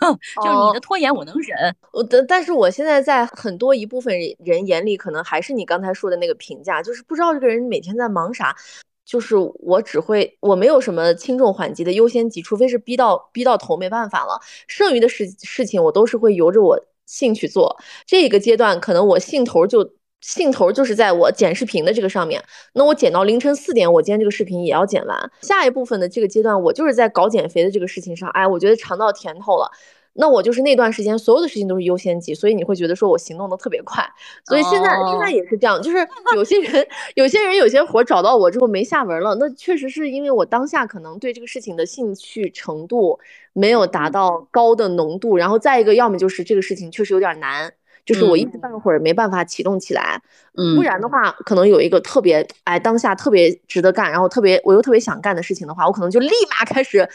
[0.00, 8.56] 就是你的拖延我能忍，我的，但是我现在在很多一部分人眼里，可能还是你刚才说的那个评价，就是不知道这个人每天在忙啥。
[9.04, 17.76] 就是我只会，我没有什么轻重缓急的优先级，除非是逼到逼到头没办法了，剩余的事事情我都是会由着我兴趣做。
[18.06, 19.92] 这个阶段可能我兴头就。
[20.20, 22.42] 兴头就是在我剪视频的这个上面，
[22.74, 25.30] 那我剪到凌晨四点，我今天这个视频也要剪完。
[25.40, 29.70] 下一部分的这个阶段，我就是在搞减肥的这个事情上，哎，我觉得尝到甜头了。
[30.12, 34.04] 那我就是那段时间所有的事情都是优先级，所以你会觉得说我行动的特别快。
[34.44, 35.98] 所以现在现在也是这样，就是
[36.34, 43.20] 有些人有些人有些活找到我之后没下文了，那确实是因为我当下可能对这个事情的兴趣程度
[43.52, 47.72] 没有达到高的浓度，然后再一个要么就是这个事情确实有点难。
[48.04, 50.20] 就是我一时半会儿没办法启动起来，
[50.56, 57.08] 嗯，不然的话，可能有一个特别哎当下特别值得干，然后特别我又特别想干的事情的话，我可能就立马开始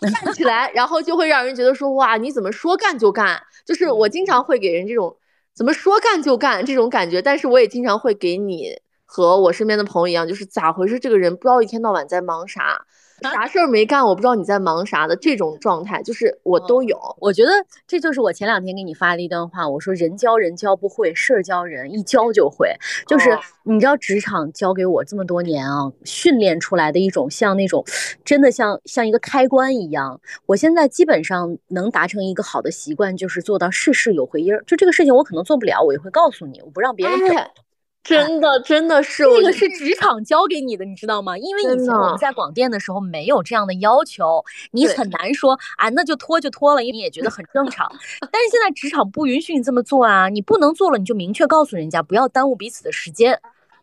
[0.00, 3.40] 干起 来，然后就会让人觉得说哇你怎么说干就干？
[3.64, 5.16] 就是我经常会给人这种
[5.54, 10.98] 怎么说干就干这种感觉，但是我也经常会给你和我身边的朋友一样，就是咋回事？
[10.98, 12.84] 这个人不知道一天到晚在忙啥。
[13.22, 16.98] 啥事儿没干，我不知道你在忙啥的这种状态，就是我都有。
[17.20, 17.50] 我觉得
[17.86, 22.74] 这就是我前两天给你发的一段话，我说人教人教不会，事儿教人一教就会。
[23.06, 23.30] 就是
[23.64, 27.84] 你知道职场教给我这么多年啊，训练出来的一种像那种，
[28.24, 30.20] 真的像像一个开关一样。
[30.46, 34.62] 我现在基本上能达成一个好的习惯，就是做到事事有回音儿。
[34.66, 37.36] 就这个事情我可能做不了，我也会告诉你，我不让别人整。
[38.02, 41.38] 真的，真的是这个是职场教给你的，你知道吗？
[41.38, 47.90] 因为以前我们在广电的时候没有这样的要求，你很难说啊，那就拖就拖了，因为你也觉得很正常。
[48.20, 53.40] 但是现在职场不允许你这么做啊，你不能做了，你就明确告诉人家，不要耽误彼此的时间。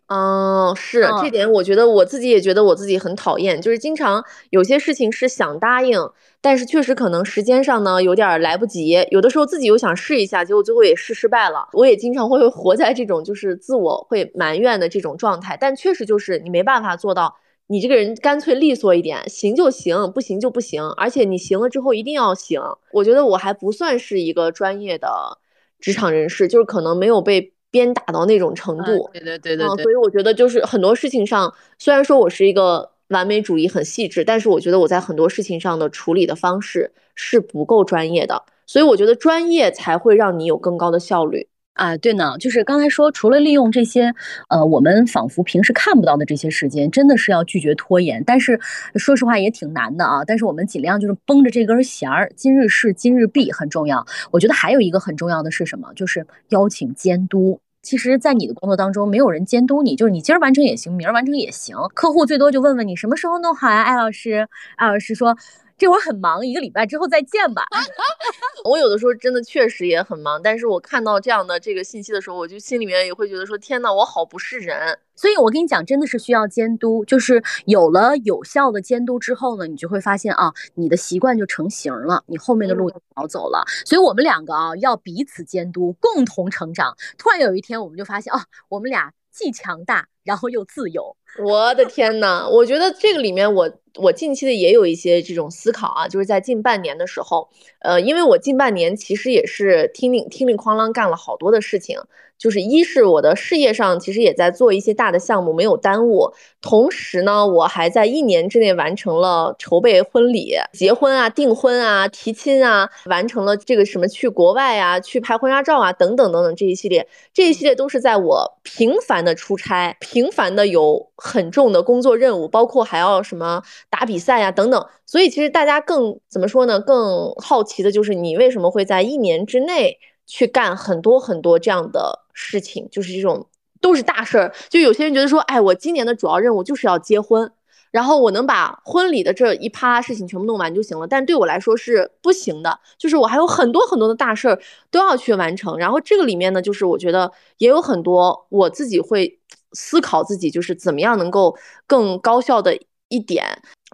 [0.10, 6.00] 嗯，是这点，我觉得我自己也觉得我自己很讨厌，就是经常有些事情是想答应，
[6.42, 11.70] 但是确实可能时间上呢有点来不及，有的时候自己又想试一下，结果最后也试失败了。
[11.74, 17.36] 我也经常会活在这种就是自我会埋怨的这种状态，但确实就是你没办法做到，
[17.68, 22.60] 你这个人干脆利索一点，行就行，不行就不行，而且你行了之后一定要行。
[22.94, 25.38] 我觉得我还不算是一个专业的
[25.80, 27.54] 职场人士，就是可能没有被。
[27.72, 41.48] 鞭打到那种程度，对对对对，所以我觉得就是很多事情上，虽然说我是一个完美主义很细致，但是我觉得我在很多事情上的处理的方式是不够专业的，所以我觉得专业才会让你有更高的效率。
[41.80, 44.14] 啊，对呢，就是刚才说，除了利用这些，
[44.50, 48.22] 呃，我们仿佛平时看不到的这些时间，真的是要拒绝拖延。
[48.26, 48.60] 但是
[48.96, 50.26] 说实话也挺难的啊。
[50.26, 54.06] 但是我们尽量就是绷着这根弦儿，今日事今日毕很重要。
[54.30, 55.94] 我觉得还有一个很重要的是什么？
[55.96, 57.62] 就是邀请监督。
[57.82, 61.78] 其实，在你的工作当中，没有人监督你，就是你今儿完成也行，明儿完成也行。
[61.94, 64.50] 客户最多就问问你什么时候弄好呀，艾老师。
[64.76, 65.38] 艾老师说。
[65.80, 67.64] 这会儿很忙，一个礼拜之后再见吧。
[68.66, 75.00] 我有的时候真的确实也很忙，但是我看到这样的这个信息的时候，我就心里面也会觉得说，天呐，我好不是人。
[75.16, 83.64] 所以我跟你讲，真的是需要监督，就是有了有效的监督之后呢，你就会发现啊，你的习惯就成型了，你后面的路就好走了。
[83.86, 86.96] 所以我们两个啊，要彼此监督，共同成长。
[87.18, 91.16] 突然有一天，我们就发现啊，我们俩既强大，然后又自由。
[91.44, 93.72] 我的天呐，我觉得这个里面我。
[93.96, 102.00] 我近期的也有一些这种思考啊，就是在近半年的时候，呃，因为我近半年其实也是听令听令哐啷干了好多的事情，
[102.40, 123.62] 就是一是我的事业上其实也在做一些大的项目，没有耽误，同时呢，我还在一年之内完成了筹备婚礼、结婚啊、订婚啊、提亲啊，完成了这个什么去国外啊、去拍婚纱照啊等等等等这一系列，这一系列都是在我频繁的出差、频繁的有很重的工作任务，包括还要什么。
[123.90, 126.80] 打比赛啊，等等，所以其实大家更怎么说呢？
[126.80, 129.98] 更好奇的就是你为什么会在一年之内
[130.30, 133.48] 去干很多很多这样的事情，就是这种
[133.82, 134.54] 都是大事儿。
[134.70, 137.52] 就有些人觉得说，哎，我今年的主要任务就是要结婚，
[137.90, 141.08] 然后我能把婚礼的这一趴事情全部弄完就行了。
[141.08, 144.60] 但对我来说是不行的，就是我还有很多很多的大事儿
[144.92, 145.76] 都要去完成。
[145.78, 149.40] 然后这个里面呢，就是我觉得也有很多我自己会
[149.74, 151.58] 思考自己，就是怎么样能够
[151.88, 152.78] 更高效的
[153.08, 153.46] 一点。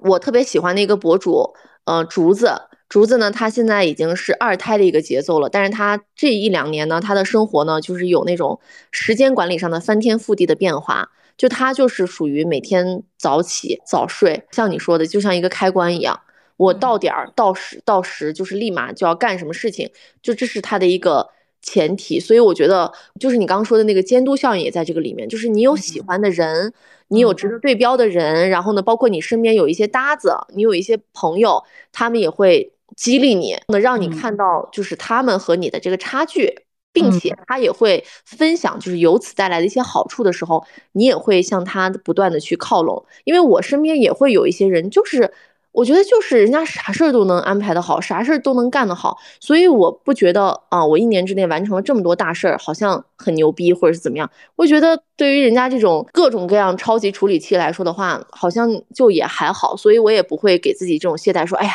[0.01, 1.53] 我特别喜欢的一个博主，
[1.86, 2.51] 呃，竹子，
[2.88, 8.59] 竹子呢，他现在已经是二胎的一个节奏了，但是他这一两年呢，他的生活呢，就是有那种
[8.91, 11.09] 时间管理上的翻天覆地的变化。
[11.38, 16.21] 就他就是属于每天早起早睡，像你说的，就像一个开关一样，
[16.55, 21.27] 我到点儿到时到时就是立马就要干什么事情，就这是他的一个
[21.61, 22.21] 前提。
[22.21, 26.71] 所以我觉得，就是你刚刚说的那个监督效应也在这个里面，就是你有喜欢的人。
[27.09, 36.53] 你有值得对标的人，然后呢，包括你身边有一些搭子，你有一些朋友，他们也会激励你，能让你看到就是他们和你的这个差距，
[36.93, 43.05] 并且他也会分享就是由此带来的一些好处的时候，你也会向他不断的去靠拢。
[43.23, 45.31] 因为我身边也会有一些人，就是。
[45.77, 54.31] 我觉得就是人家啥事儿都能安排的好，啥事儿都能干得好，所以我不觉得啊，我一年之内完成了这么多大事儿，好像很牛逼或者是怎么样。
[54.55, 61.73] 我觉得对于人家这种各种各样超级处理器来说的话，好像就也还好，所以我也不会给自己这种懈怠，说哎呀，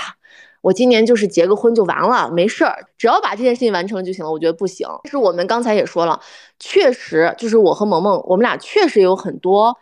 [0.60, 4.30] 我今年就是结个婚就完了，没事儿，只要把这件事情完成了就行了。
[4.30, 4.88] 我觉得不行。
[5.04, 6.20] 是我们刚才也说了，
[6.58, 9.76] 确实就是我和萌萌，我们俩确实有很多。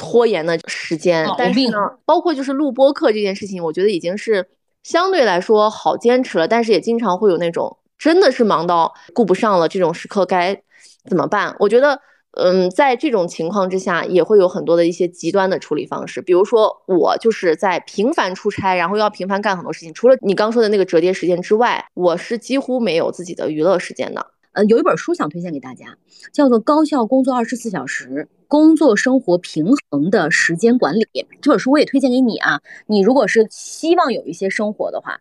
[0.00, 4.48] 拖延的时间，但是呢，包括就是录播课这件事情，我觉得已经是
[4.84, 10.62] 相对来说好坚持了，但是也经常会有那种真的是忙到顾不上了这种时刻该
[11.06, 11.56] 怎么办？
[11.58, 12.00] 我觉得，
[12.40, 24.24] 嗯，在这种情况之下，也会有很多的一些极端的处理方式，比如说我就是在频繁出差，然后要频繁干很多事情，除了你刚说的那个折叠时间之外，我是几乎没有自己的娱乐时间的。
[24.52, 25.96] 呃，有一本书想推荐给大家，
[26.32, 31.04] 叫做《高效工作二十四小时：工作生活平衡的时间管理》。
[31.42, 35.20] 这本书我也推荐给你啊，你如果是希望有一些生活的话，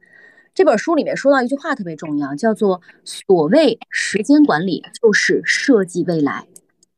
[0.54, 6.46] 这本书里面说到一句话特别重要，叫做“所谓时间管理就是设计未来”。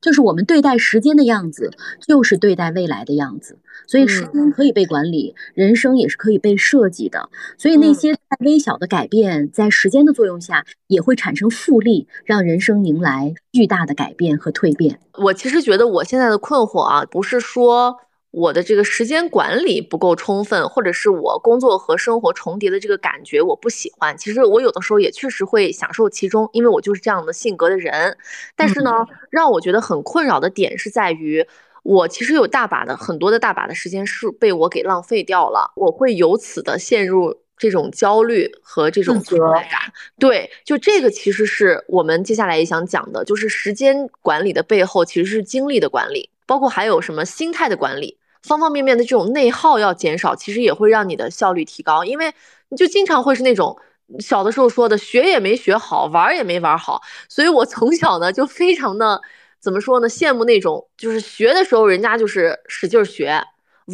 [0.02, 1.72] 就是我们对待时间的样子，
[2.08, 3.58] 就是对待未来的样子。
[3.88, 7.30] 所以时间可以被管理，人生也是可以被设计的。
[7.58, 15.00] 所以那些微小的改变，在时间的作用下，也会产生复利，让人生迎来巨大的改变和蜕变。
[15.18, 17.98] 我其实觉得我现在的困惑啊，不是说。
[18.32, 24.16] 我的这个时间管理不够充分，或者是我工作和生活重叠的这个感觉我不喜欢。
[24.16, 28.16] 其实我有的时候也确实会享受其中，因为我就是这样的性格的人。
[28.56, 28.92] 但是呢，
[29.32, 31.44] 让我觉得很困扰的点是在于，
[31.82, 39.92] 我其实有大把的很多的大把的时间是被我给浪费掉了，我会由此的陷入这种焦虑和这种挫败感。
[40.20, 48.19] 对，就这个其实是我们接下来也想讲的，就是时间管理的背后其实是精力的管理，包括还有什么心态的管理。
[48.44, 52.34] 方方面面的这种内耗要减少，其实也会让你的效率提高，因为
[52.70, 53.78] 你就经常会是那种
[54.20, 59.22] 小的时候说的学也没学好，玩也没玩好，所以我从小呢就非常的
[59.60, 63.44] 怎么说呢，羡慕那种就是学的时候人家就是使劲学。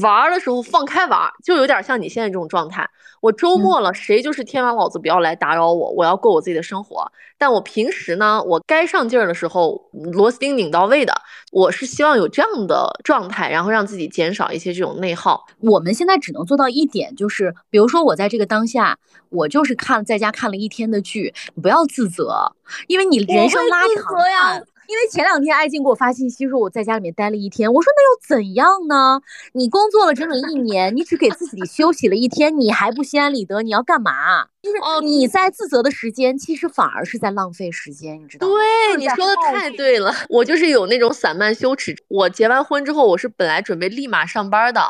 [0.02, 2.90] 玩的时候放开玩，就有点像你现在这种状态。
[3.22, 7.12] 我周末了，谁就是天王老子不要来打扰我，我要过我自己的生活。
[7.38, 11.14] 但我平时呢，我该上劲儿的时候，螺丝钉拧到位的。
[11.52, 15.46] 我是希望有这样的状态，然后让自己减少一些这种内耗。
[15.60, 18.98] 我们现在只能做到一点，就是比如说我在这个当下，
[19.30, 22.54] 我就是看在家看了一天的剧，你不要自责，
[22.88, 24.62] 因为你人生拉长呀。
[24.88, 29.22] 因为前两天艾静给我发信息说我在家里面待了一天，我说那又怎样呢？
[29.54, 33.62] 你工作了整整一年，你只给自己休息了一天，你还不心安理得？
[33.62, 34.46] 你要干嘛？
[34.62, 38.54] 就是你在自责的时间，其实反而是在浪费时间，你知道吗？
[38.54, 41.96] 对，你说的太对了，我就是有那种散漫羞耻。
[42.08, 44.82] 我结完婚之后，我是本来准备立马上班的。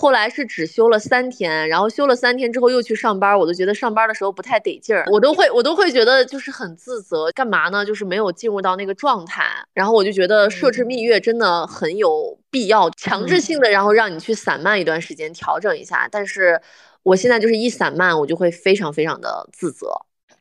[0.00, 7.84] 后来是只休了三天，然后休了三天之后又去上班，我都觉得上班的时候不太得劲儿，我都会我都会觉得就是很自责，干嘛呢？
[7.84, 9.44] 就是没有进入到那个状态，
[9.74, 16.08] 然后我就觉得设置蜜月真的很有必要，强制性的，然后让你去散漫一段时间，调整一下。
[16.10, 16.58] 但是
[17.02, 19.88] 我现在就是一散漫，我就会非常非常的自责。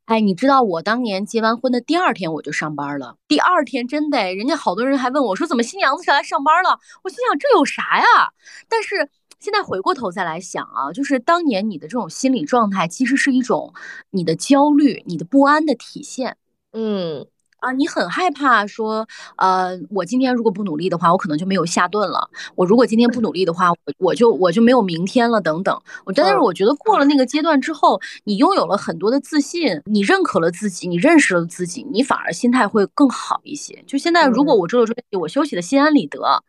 [0.05, 6.80] 哎，你知道我当年结完婚的第二天我就上班了，第二天真的，人家好多人还问我说怎么新娘子上来上班了？
[7.03, 8.32] 我心想这有啥呀？
[8.70, 9.10] 但是。
[9.40, 13.74] 现在回过头再来想啊，就是当年你的这种心理状态，其实是一种
[14.12, 16.36] 你的焦虑、你的不安的体现。
[16.74, 17.26] 嗯，
[17.60, 22.30] 啊，你很害怕说，呃，我今天如果不努力的话，我可能就没有下顿了。
[22.56, 25.40] 我如果今天不努力的话，我我就我就没有明天了。
[25.40, 33.82] 等等，我但是我觉得过了那个阶段之后，你拥有了很多的自信，你认可了自己，你认识了自己，你反而心态会更好一些。
[33.88, 36.44] 就现在，如果我周六周天我休息的心安理得。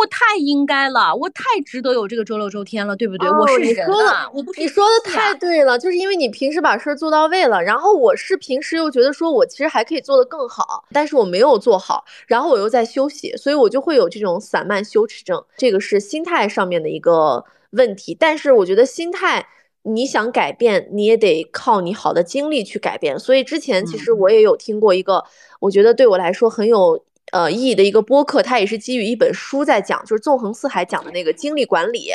[0.00, 3.28] 我太应该了，我太值得有这个周六周天了，对不对？
[3.28, 18.16] 我是人啊，我不是你说的太对了，就是因为你平时把事儿做到位了，然后我是平时又觉得说我其实还可以做得更好，但是我没有做好，然后我又在休息，所以我就会有这种散漫羞耻症，这个是心态上面的一个问题。
[18.18, 19.46] 但是我觉得心态
[19.82, 23.18] 你想改变，你也得靠你好的经历去改变。
[23.18, 25.22] 所以之前其实我也有听过一个，
[25.60, 27.04] 我觉得对我来说很有。
[27.32, 32.10] 呃，意义的一个播客，它也是基于一本书在讲，就是纵横四海讲的那个精力管理。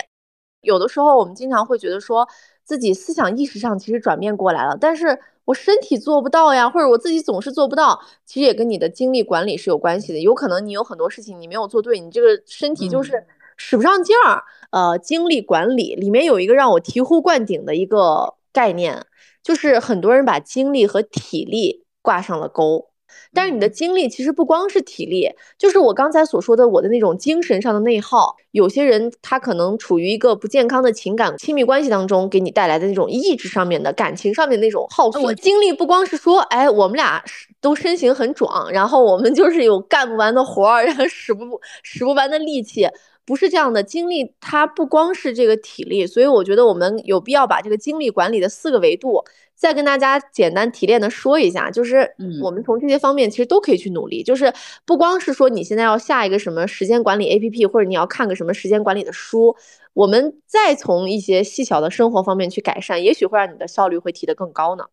[0.61, 2.27] 有的时候我们经常会觉得说
[2.63, 10.19] 自己思想意识上其实转变过来了，但是我身体做不到呀，或者我自己总是做不到，其实也跟你的精力管理是有关系的。
[10.19, 13.23] 有可能你有很多事情你没有做对，你这个身体就是
[13.57, 14.43] 使不上劲儿。
[14.71, 19.05] 呃，精力管理里面有一个让我醍醐灌顶的一个概念，
[19.43, 22.89] 就是很多人把精力和体力挂上了钩。
[23.33, 28.35] 但是你的精力其实不光是体力，就是我刚才所说的我的那种精神上的内耗。
[28.51, 35.21] 有些人他可能处于一个不健康的情感亲密关系当中，给你带来的那种意志上面的感情上面那种耗损。
[35.21, 37.21] 我精力不光是说，哎，我们俩
[37.59, 42.87] 都身形很壮，然后我们就是有干不完的活儿， 然后使不使不完的力气。
[43.27, 49.25] 不是这样的，精力它不光是这个体力，所以我觉得我们有必要把这个精力管理的四个维度
[49.55, 54.51] 再跟大家简单提炼的说一下，就是我们从这些方面其实都可以去努力，就是
[54.85, 59.55] 不光是说你现在要下一个什么时间管理 APP，或者你要看个什么时间管理的书，
[59.93, 64.85] 我们再从一些细小的生活方面去改善，也许会让你的效率会提得更高呢。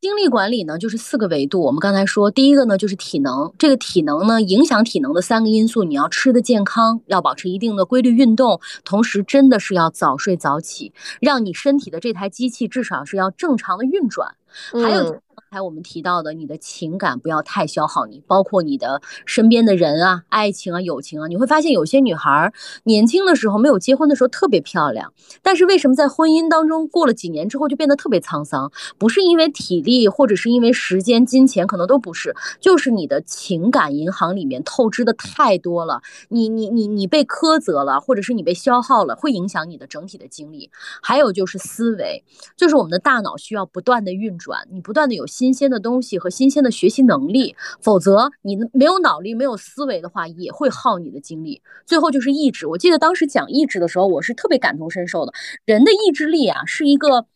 [0.00, 1.60] 精力管理呢，就是四个维度。
[1.60, 3.52] 我们刚才说，第一个呢就是体能。
[3.58, 14.36] 这个体能呢，影响体能的三个因素，你要吃的健康，要保持一定的规律运动，同时真的是要早睡早起，让你身体的这台机器至少是要正常的运转。
[14.72, 15.20] 还有
[15.50, 21.26] 才我们提到的，你的情感不要太消耗你，包括你的身边的人啊、爱情啊、友情啊。
[21.26, 22.52] 你会发现，有些女孩
[22.84, 28.70] 年轻的时候没有结婚的时候特别漂亮，但是为什么在婚姻当中过了几年之后就变得特别沧桑？
[28.98, 36.02] 不是因为体力，或者是因为时间、金钱，可能都不是，就是你的情感银行里面透支的太多了。
[36.28, 40.70] 你你你你被苛责了，或者是你被消耗了，会影响你的整体的精力。
[41.02, 42.22] 还有就是思维，
[42.54, 45.26] 就是我们的大脑需要不断的运转，你不断的有。
[45.38, 51.62] 新鲜的东西和新鲜的学习能力，否则你没有脑力、没有思维的话，也会耗你的精力。
[51.86, 52.66] 最后就是意志。
[52.66, 55.32] 我记得当时讲意志的时候，我是特别感同身受的。
[55.64, 57.26] 人的意志力啊，是一个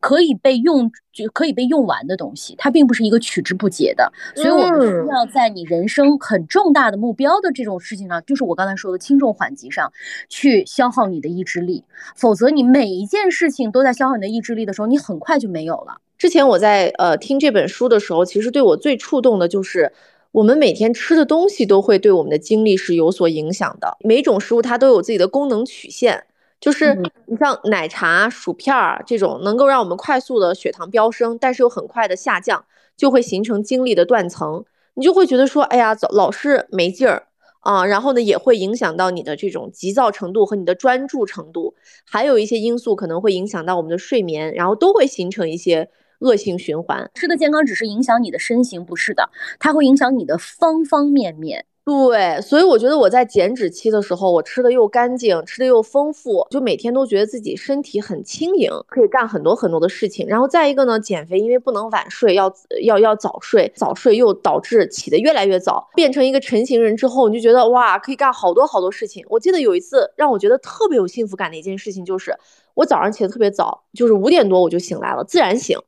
[0.00, 4.12] 可以被用就可以被用完的东西，它并不是一个取之不竭的。
[4.34, 9.92] 所以我们需要在你人生很重大的目标的这种事情上，就是我刚才说的轻重缓急上，
[10.28, 11.84] 去消耗你的意志力。
[12.16, 15.98] 否则，你每一件事情都在消耗你的意志力的时候，你很快就没有了。
[16.22, 19.92] 之前我在呃听这本书的时候，其实对我最触动的就是，
[20.30, 23.96] 我们每天吃的东西都会对我们的精力是有所影响的。
[24.04, 26.24] 每种食物它都有自己的功能曲线，
[26.60, 26.94] 就是
[27.26, 32.64] 你像奶茶、薯片儿这种能够让我们快速的血糖飙升，但是又很快的下降，
[32.96, 34.64] 就会形成精力的断层。
[34.94, 37.26] 你就会觉得说，哎呀，老是没劲儿
[37.62, 37.84] 啊。
[37.84, 45.88] 然后呢，也会影响到你的这种急躁程度和你的专注程度，还有一些因素可能会影响到我们的睡眠，然后都会形成一些。
[46.22, 51.66] 恶性循环，吃的健康只是影响你的身形，不是的，它会影响你的方方面面。
[51.84, 60.24] 对，所以我觉得我在减脂期的时候，我吃的又干净，吃的又丰富，就每天都觉得自己身体很轻盈，可以干很多很多的事情。
[60.28, 62.54] 然后再一个呢，减肥因为不能晚睡，要
[62.84, 69.26] 要要早睡，早睡又导致起得越来越早，变成一个成型人之后，你就觉得哇，可以干好多好多事情。
[69.28, 72.32] 我记得有一次让我觉得特别有幸福感的一件事情，就是
[72.74, 75.78] 我早上起得特别早，就是五点多我就醒来了，自然醒。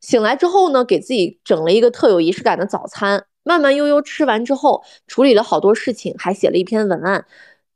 [0.00, 7.26] 醒来之后呢，给自己整了一个特有仪式感的早餐，慢慢悠悠吃完之后，处理了好多事情，还写了一篇文案。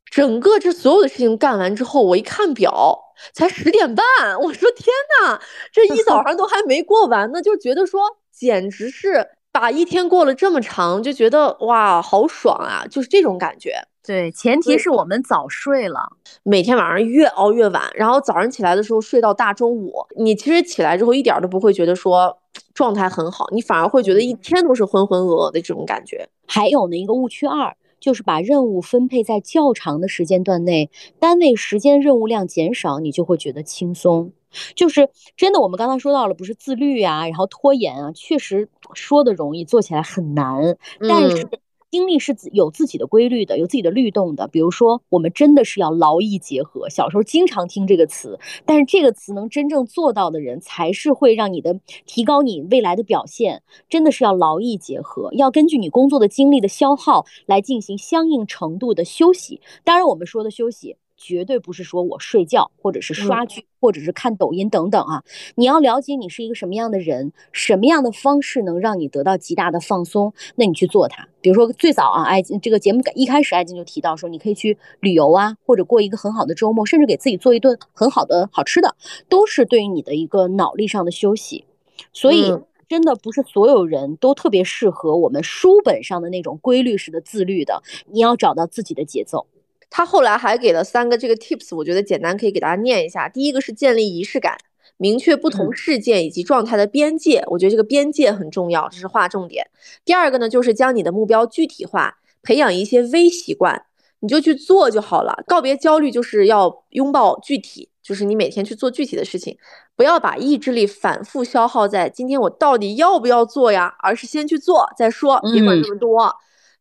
[0.05, 2.99] 整个这所有的事情干完之后，我一看表，
[3.35, 4.05] 才十点半。
[4.41, 4.87] 我说天
[5.21, 5.41] 哪，
[5.73, 8.01] 这一早上都还没过完呢，就觉得说
[8.33, 9.29] 简直是
[9.61, 13.73] 把一天过了这么长，就觉得哇，好爽啊，就是这种感觉。
[14.07, 16.13] 对，前提是我们早睡了，
[16.45, 19.93] 每天晚上越熬越晚，然后早上起来的时候睡到大中午。
[20.17, 22.39] 你其实起来之后一点都不会觉得说
[22.73, 26.29] 状态很好，你反而会觉得一天都是浑浑噩噩的这种感觉。
[26.47, 34.33] 还有呢，一个误区二就是把任务分配在较长的时间段内，单位时间任务量减少，你就会觉得轻松。
[34.75, 40.77] 就是真的，我们刚刚说到了，不是自律啊，然后拖延啊，确实说的容易，做起来很难。
[41.01, 41.49] 但是。
[41.91, 44.47] 精力是自有自己的规律的，有自己的律动的。
[44.49, 46.89] 比如说，我们真的是要劳逸结合。
[46.91, 53.62] 小时候经常听这个词，但是这个词能真正做到的人，才是会让你的提高你未来的表现。
[53.89, 59.61] 真的是要劳逸结合，要根据你工作的精力的消耗来进行相应程度的休息。
[59.82, 60.97] 当然，我们说的休息。
[61.19, 65.25] 绝对不是说我睡觉，或者是刷剧，或者是看抖音等等啊！
[65.57, 71.29] 你要了解你是一个什么样的人，什么样的方式能让你得到极大的放松，那你去做它。
[71.41, 78.95] 比如说最早啊，艾这个节目一开始，艾金就提到说，你可以去旅游啊，或者过一个很好的周末，甚至给自己做一顿很好的好吃的，
[79.29, 81.64] 都是对于你的一个脑力上的休息。
[82.12, 82.57] 所以
[82.89, 89.47] 真的不是所有人都特别适合我们书本上的那种规律式的自律的，你要找到自己的节奏。
[89.91, 93.28] 他后来还给了三个这个 tips，我觉得简单可以给大家念一下。
[93.28, 94.59] 第一个是建立仪式感，
[94.97, 99.66] 明确不同事件以及状态的边界，我觉得这个边界很重要，这是划重点。
[100.05, 103.86] 第二个呢，就是将你的目标具体化，培养一些微习惯，
[104.20, 105.43] 你就去做就好了。
[105.47, 109.57] 告别焦虑，就是要拥抱具体，就是你每天去做具体的事情，
[109.97, 116.36] 不要把意志力反复消耗在今天我到底要不要做呀，而是先去做再说，别管那么多。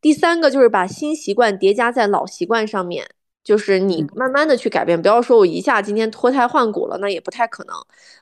[0.08, 3.06] 第三个就是把新习惯叠加在老习惯上面，
[3.44, 7.76] 就是你慢慢的去改变，不要说我一下今天脱胎换骨了，那也不太可能。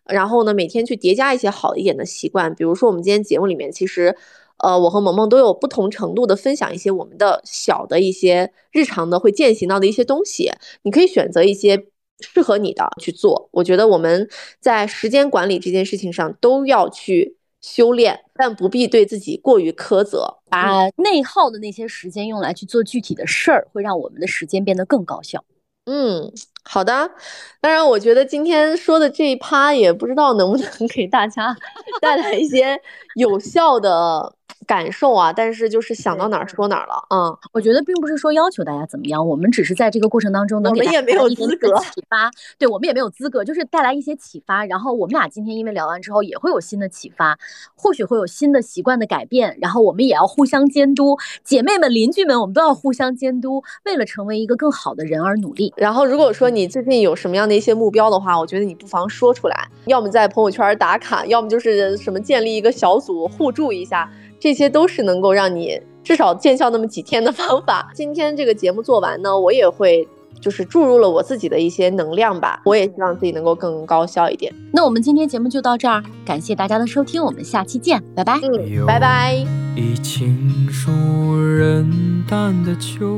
[0.05, 4.17] 然后呢，每天去叠加一些好一点的习惯，比如说我们今天节目里面，其实，
[4.57, 11.85] 呃，我和萌萌都有不同程度的分享一些我们的小的一些日常的会践行到的一些东西，你可以选择一些
[12.19, 13.47] 适合你的去做。
[13.51, 14.27] 我觉得我们
[14.59, 17.37] 在时间管理这件事情上都要去。
[17.65, 20.37] 修炼，但不必对自己过于苛责。
[20.47, 25.43] 把内耗的那些时间用来去做具体的事儿，会让我们的时间变得更高效。
[25.87, 26.31] 嗯，
[26.63, 27.11] 好的。
[27.59, 31.55] 当然，我觉得今天说的这一趴，也不知道能不能 给大家
[31.99, 32.79] 带来一些
[33.15, 34.35] 有效的
[34.65, 36.95] 感受啊，但是就是想到哪儿说哪儿了。
[37.09, 42.31] 嗯，我觉得并不是说要求大家怎么样，我们只是在这个过程当中能给大家一些启发。
[42.57, 44.65] 对我们也没有资格，就是带来一些启发。
[44.65, 47.37] 然后我们俩今天因为聊完之后也会有新的启发，
[47.75, 49.57] 或许会有新的习惯的改变。
[49.61, 55.73] 然后我们也要互相监督，姐妹们、邻居们，我们都要互相监督，为了成为一个更好的人而努力。
[55.77, 64.09] 然后如果说你最近有什么样的一些目标的话，我觉得你不妨说出来，要么在朋友圈打卡，要么就是什么建立一个小组互助一下。
[64.45, 67.89] 这些都是能够让你至少见效那么几天的方法。
[67.95, 70.07] 今天这个节目做完呢，我也会
[70.39, 72.61] 就是注入了我自己的一些能量吧。
[72.63, 74.53] 我也希望自己能够更高效一点。
[74.71, 78.39] 那我们今天节目就到这儿，感谢大家的收听，我们下期见，拜拜。
[78.43, 79.43] 嗯，拜拜。
[79.75, 80.91] 一情书
[81.35, 83.17] 人淡的秋，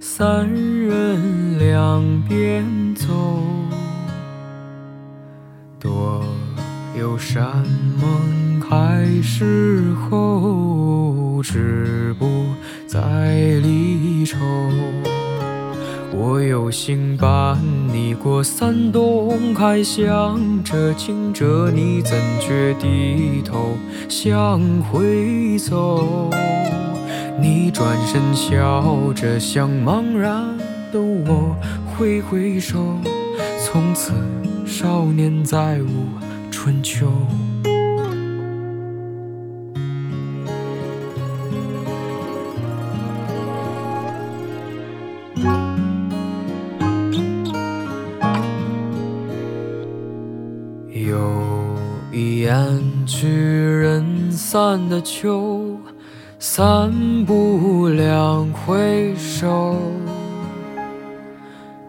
[0.00, 2.64] 三人两边
[2.96, 3.06] 走，
[5.78, 6.20] 多
[6.98, 7.64] 有山
[8.00, 8.60] 盟。
[8.68, 12.26] 海誓后，止不
[12.86, 14.36] 再离愁。
[16.12, 17.56] 我有心伴
[17.92, 23.76] 你过三冬，还想着惊着你，怎觉低头
[24.08, 26.30] 向回走？
[27.40, 30.42] 你转身笑着向茫然
[30.90, 31.54] 的我
[31.86, 32.98] 挥挥手，
[33.64, 34.12] 从此
[34.64, 36.08] 少年再无
[36.66, 37.06] 春秋，
[50.90, 51.16] 有
[52.12, 55.78] 一言聚人散的秋，
[56.40, 56.90] 三
[57.24, 59.80] 步两回首，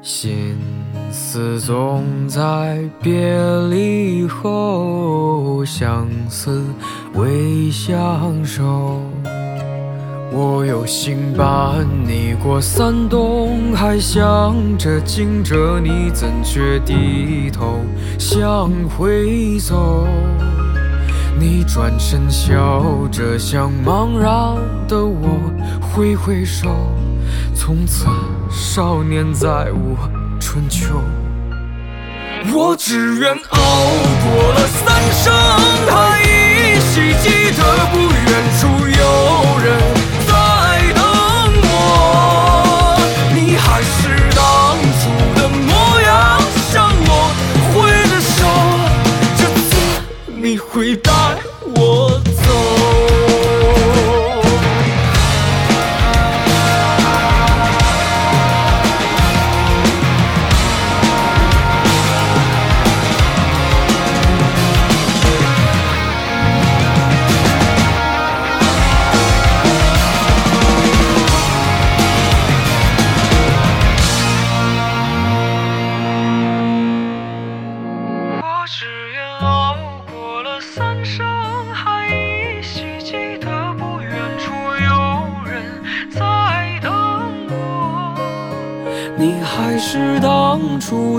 [0.04, 0.87] 心。
[1.20, 3.36] 思总在别
[3.72, 6.64] 离后，相思
[7.16, 9.02] 未相守。
[10.32, 17.80] 我有心伴你过三冬，还想着惊着你，怎却低头
[18.20, 20.08] 向回走。
[21.40, 24.56] 你转身笑着向茫然
[24.88, 25.28] 的我
[25.82, 26.70] 挥挥手，
[27.56, 28.06] 从此
[28.52, 29.96] 少年再无
[30.58, 31.00] 春秋。
[32.52, 33.60] 我只愿熬
[34.24, 35.32] 过了三生，
[35.86, 36.26] 还依
[36.82, 39.04] 稀记得不远处有
[39.64, 39.66] 人
[40.26, 40.32] 在
[40.96, 41.00] 等
[41.62, 42.98] 我。
[43.36, 44.42] 你还是当
[44.98, 45.00] 初
[45.40, 45.70] 的模
[46.02, 46.42] 样，
[46.72, 47.10] 向我
[47.72, 47.76] 挥
[48.10, 48.40] 着手，
[49.38, 49.40] 这
[49.70, 49.72] 次
[50.42, 51.12] 你会带。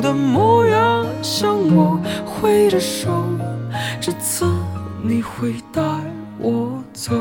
[0.08, 3.10] 的模样，向我挥着手，
[4.00, 4.46] 这次
[5.02, 5.82] 你会带
[6.38, 7.12] 我走，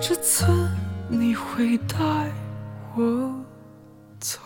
[0.00, 0.46] 这次
[1.08, 1.96] 你会带
[2.94, 3.34] 我
[4.20, 4.38] 走。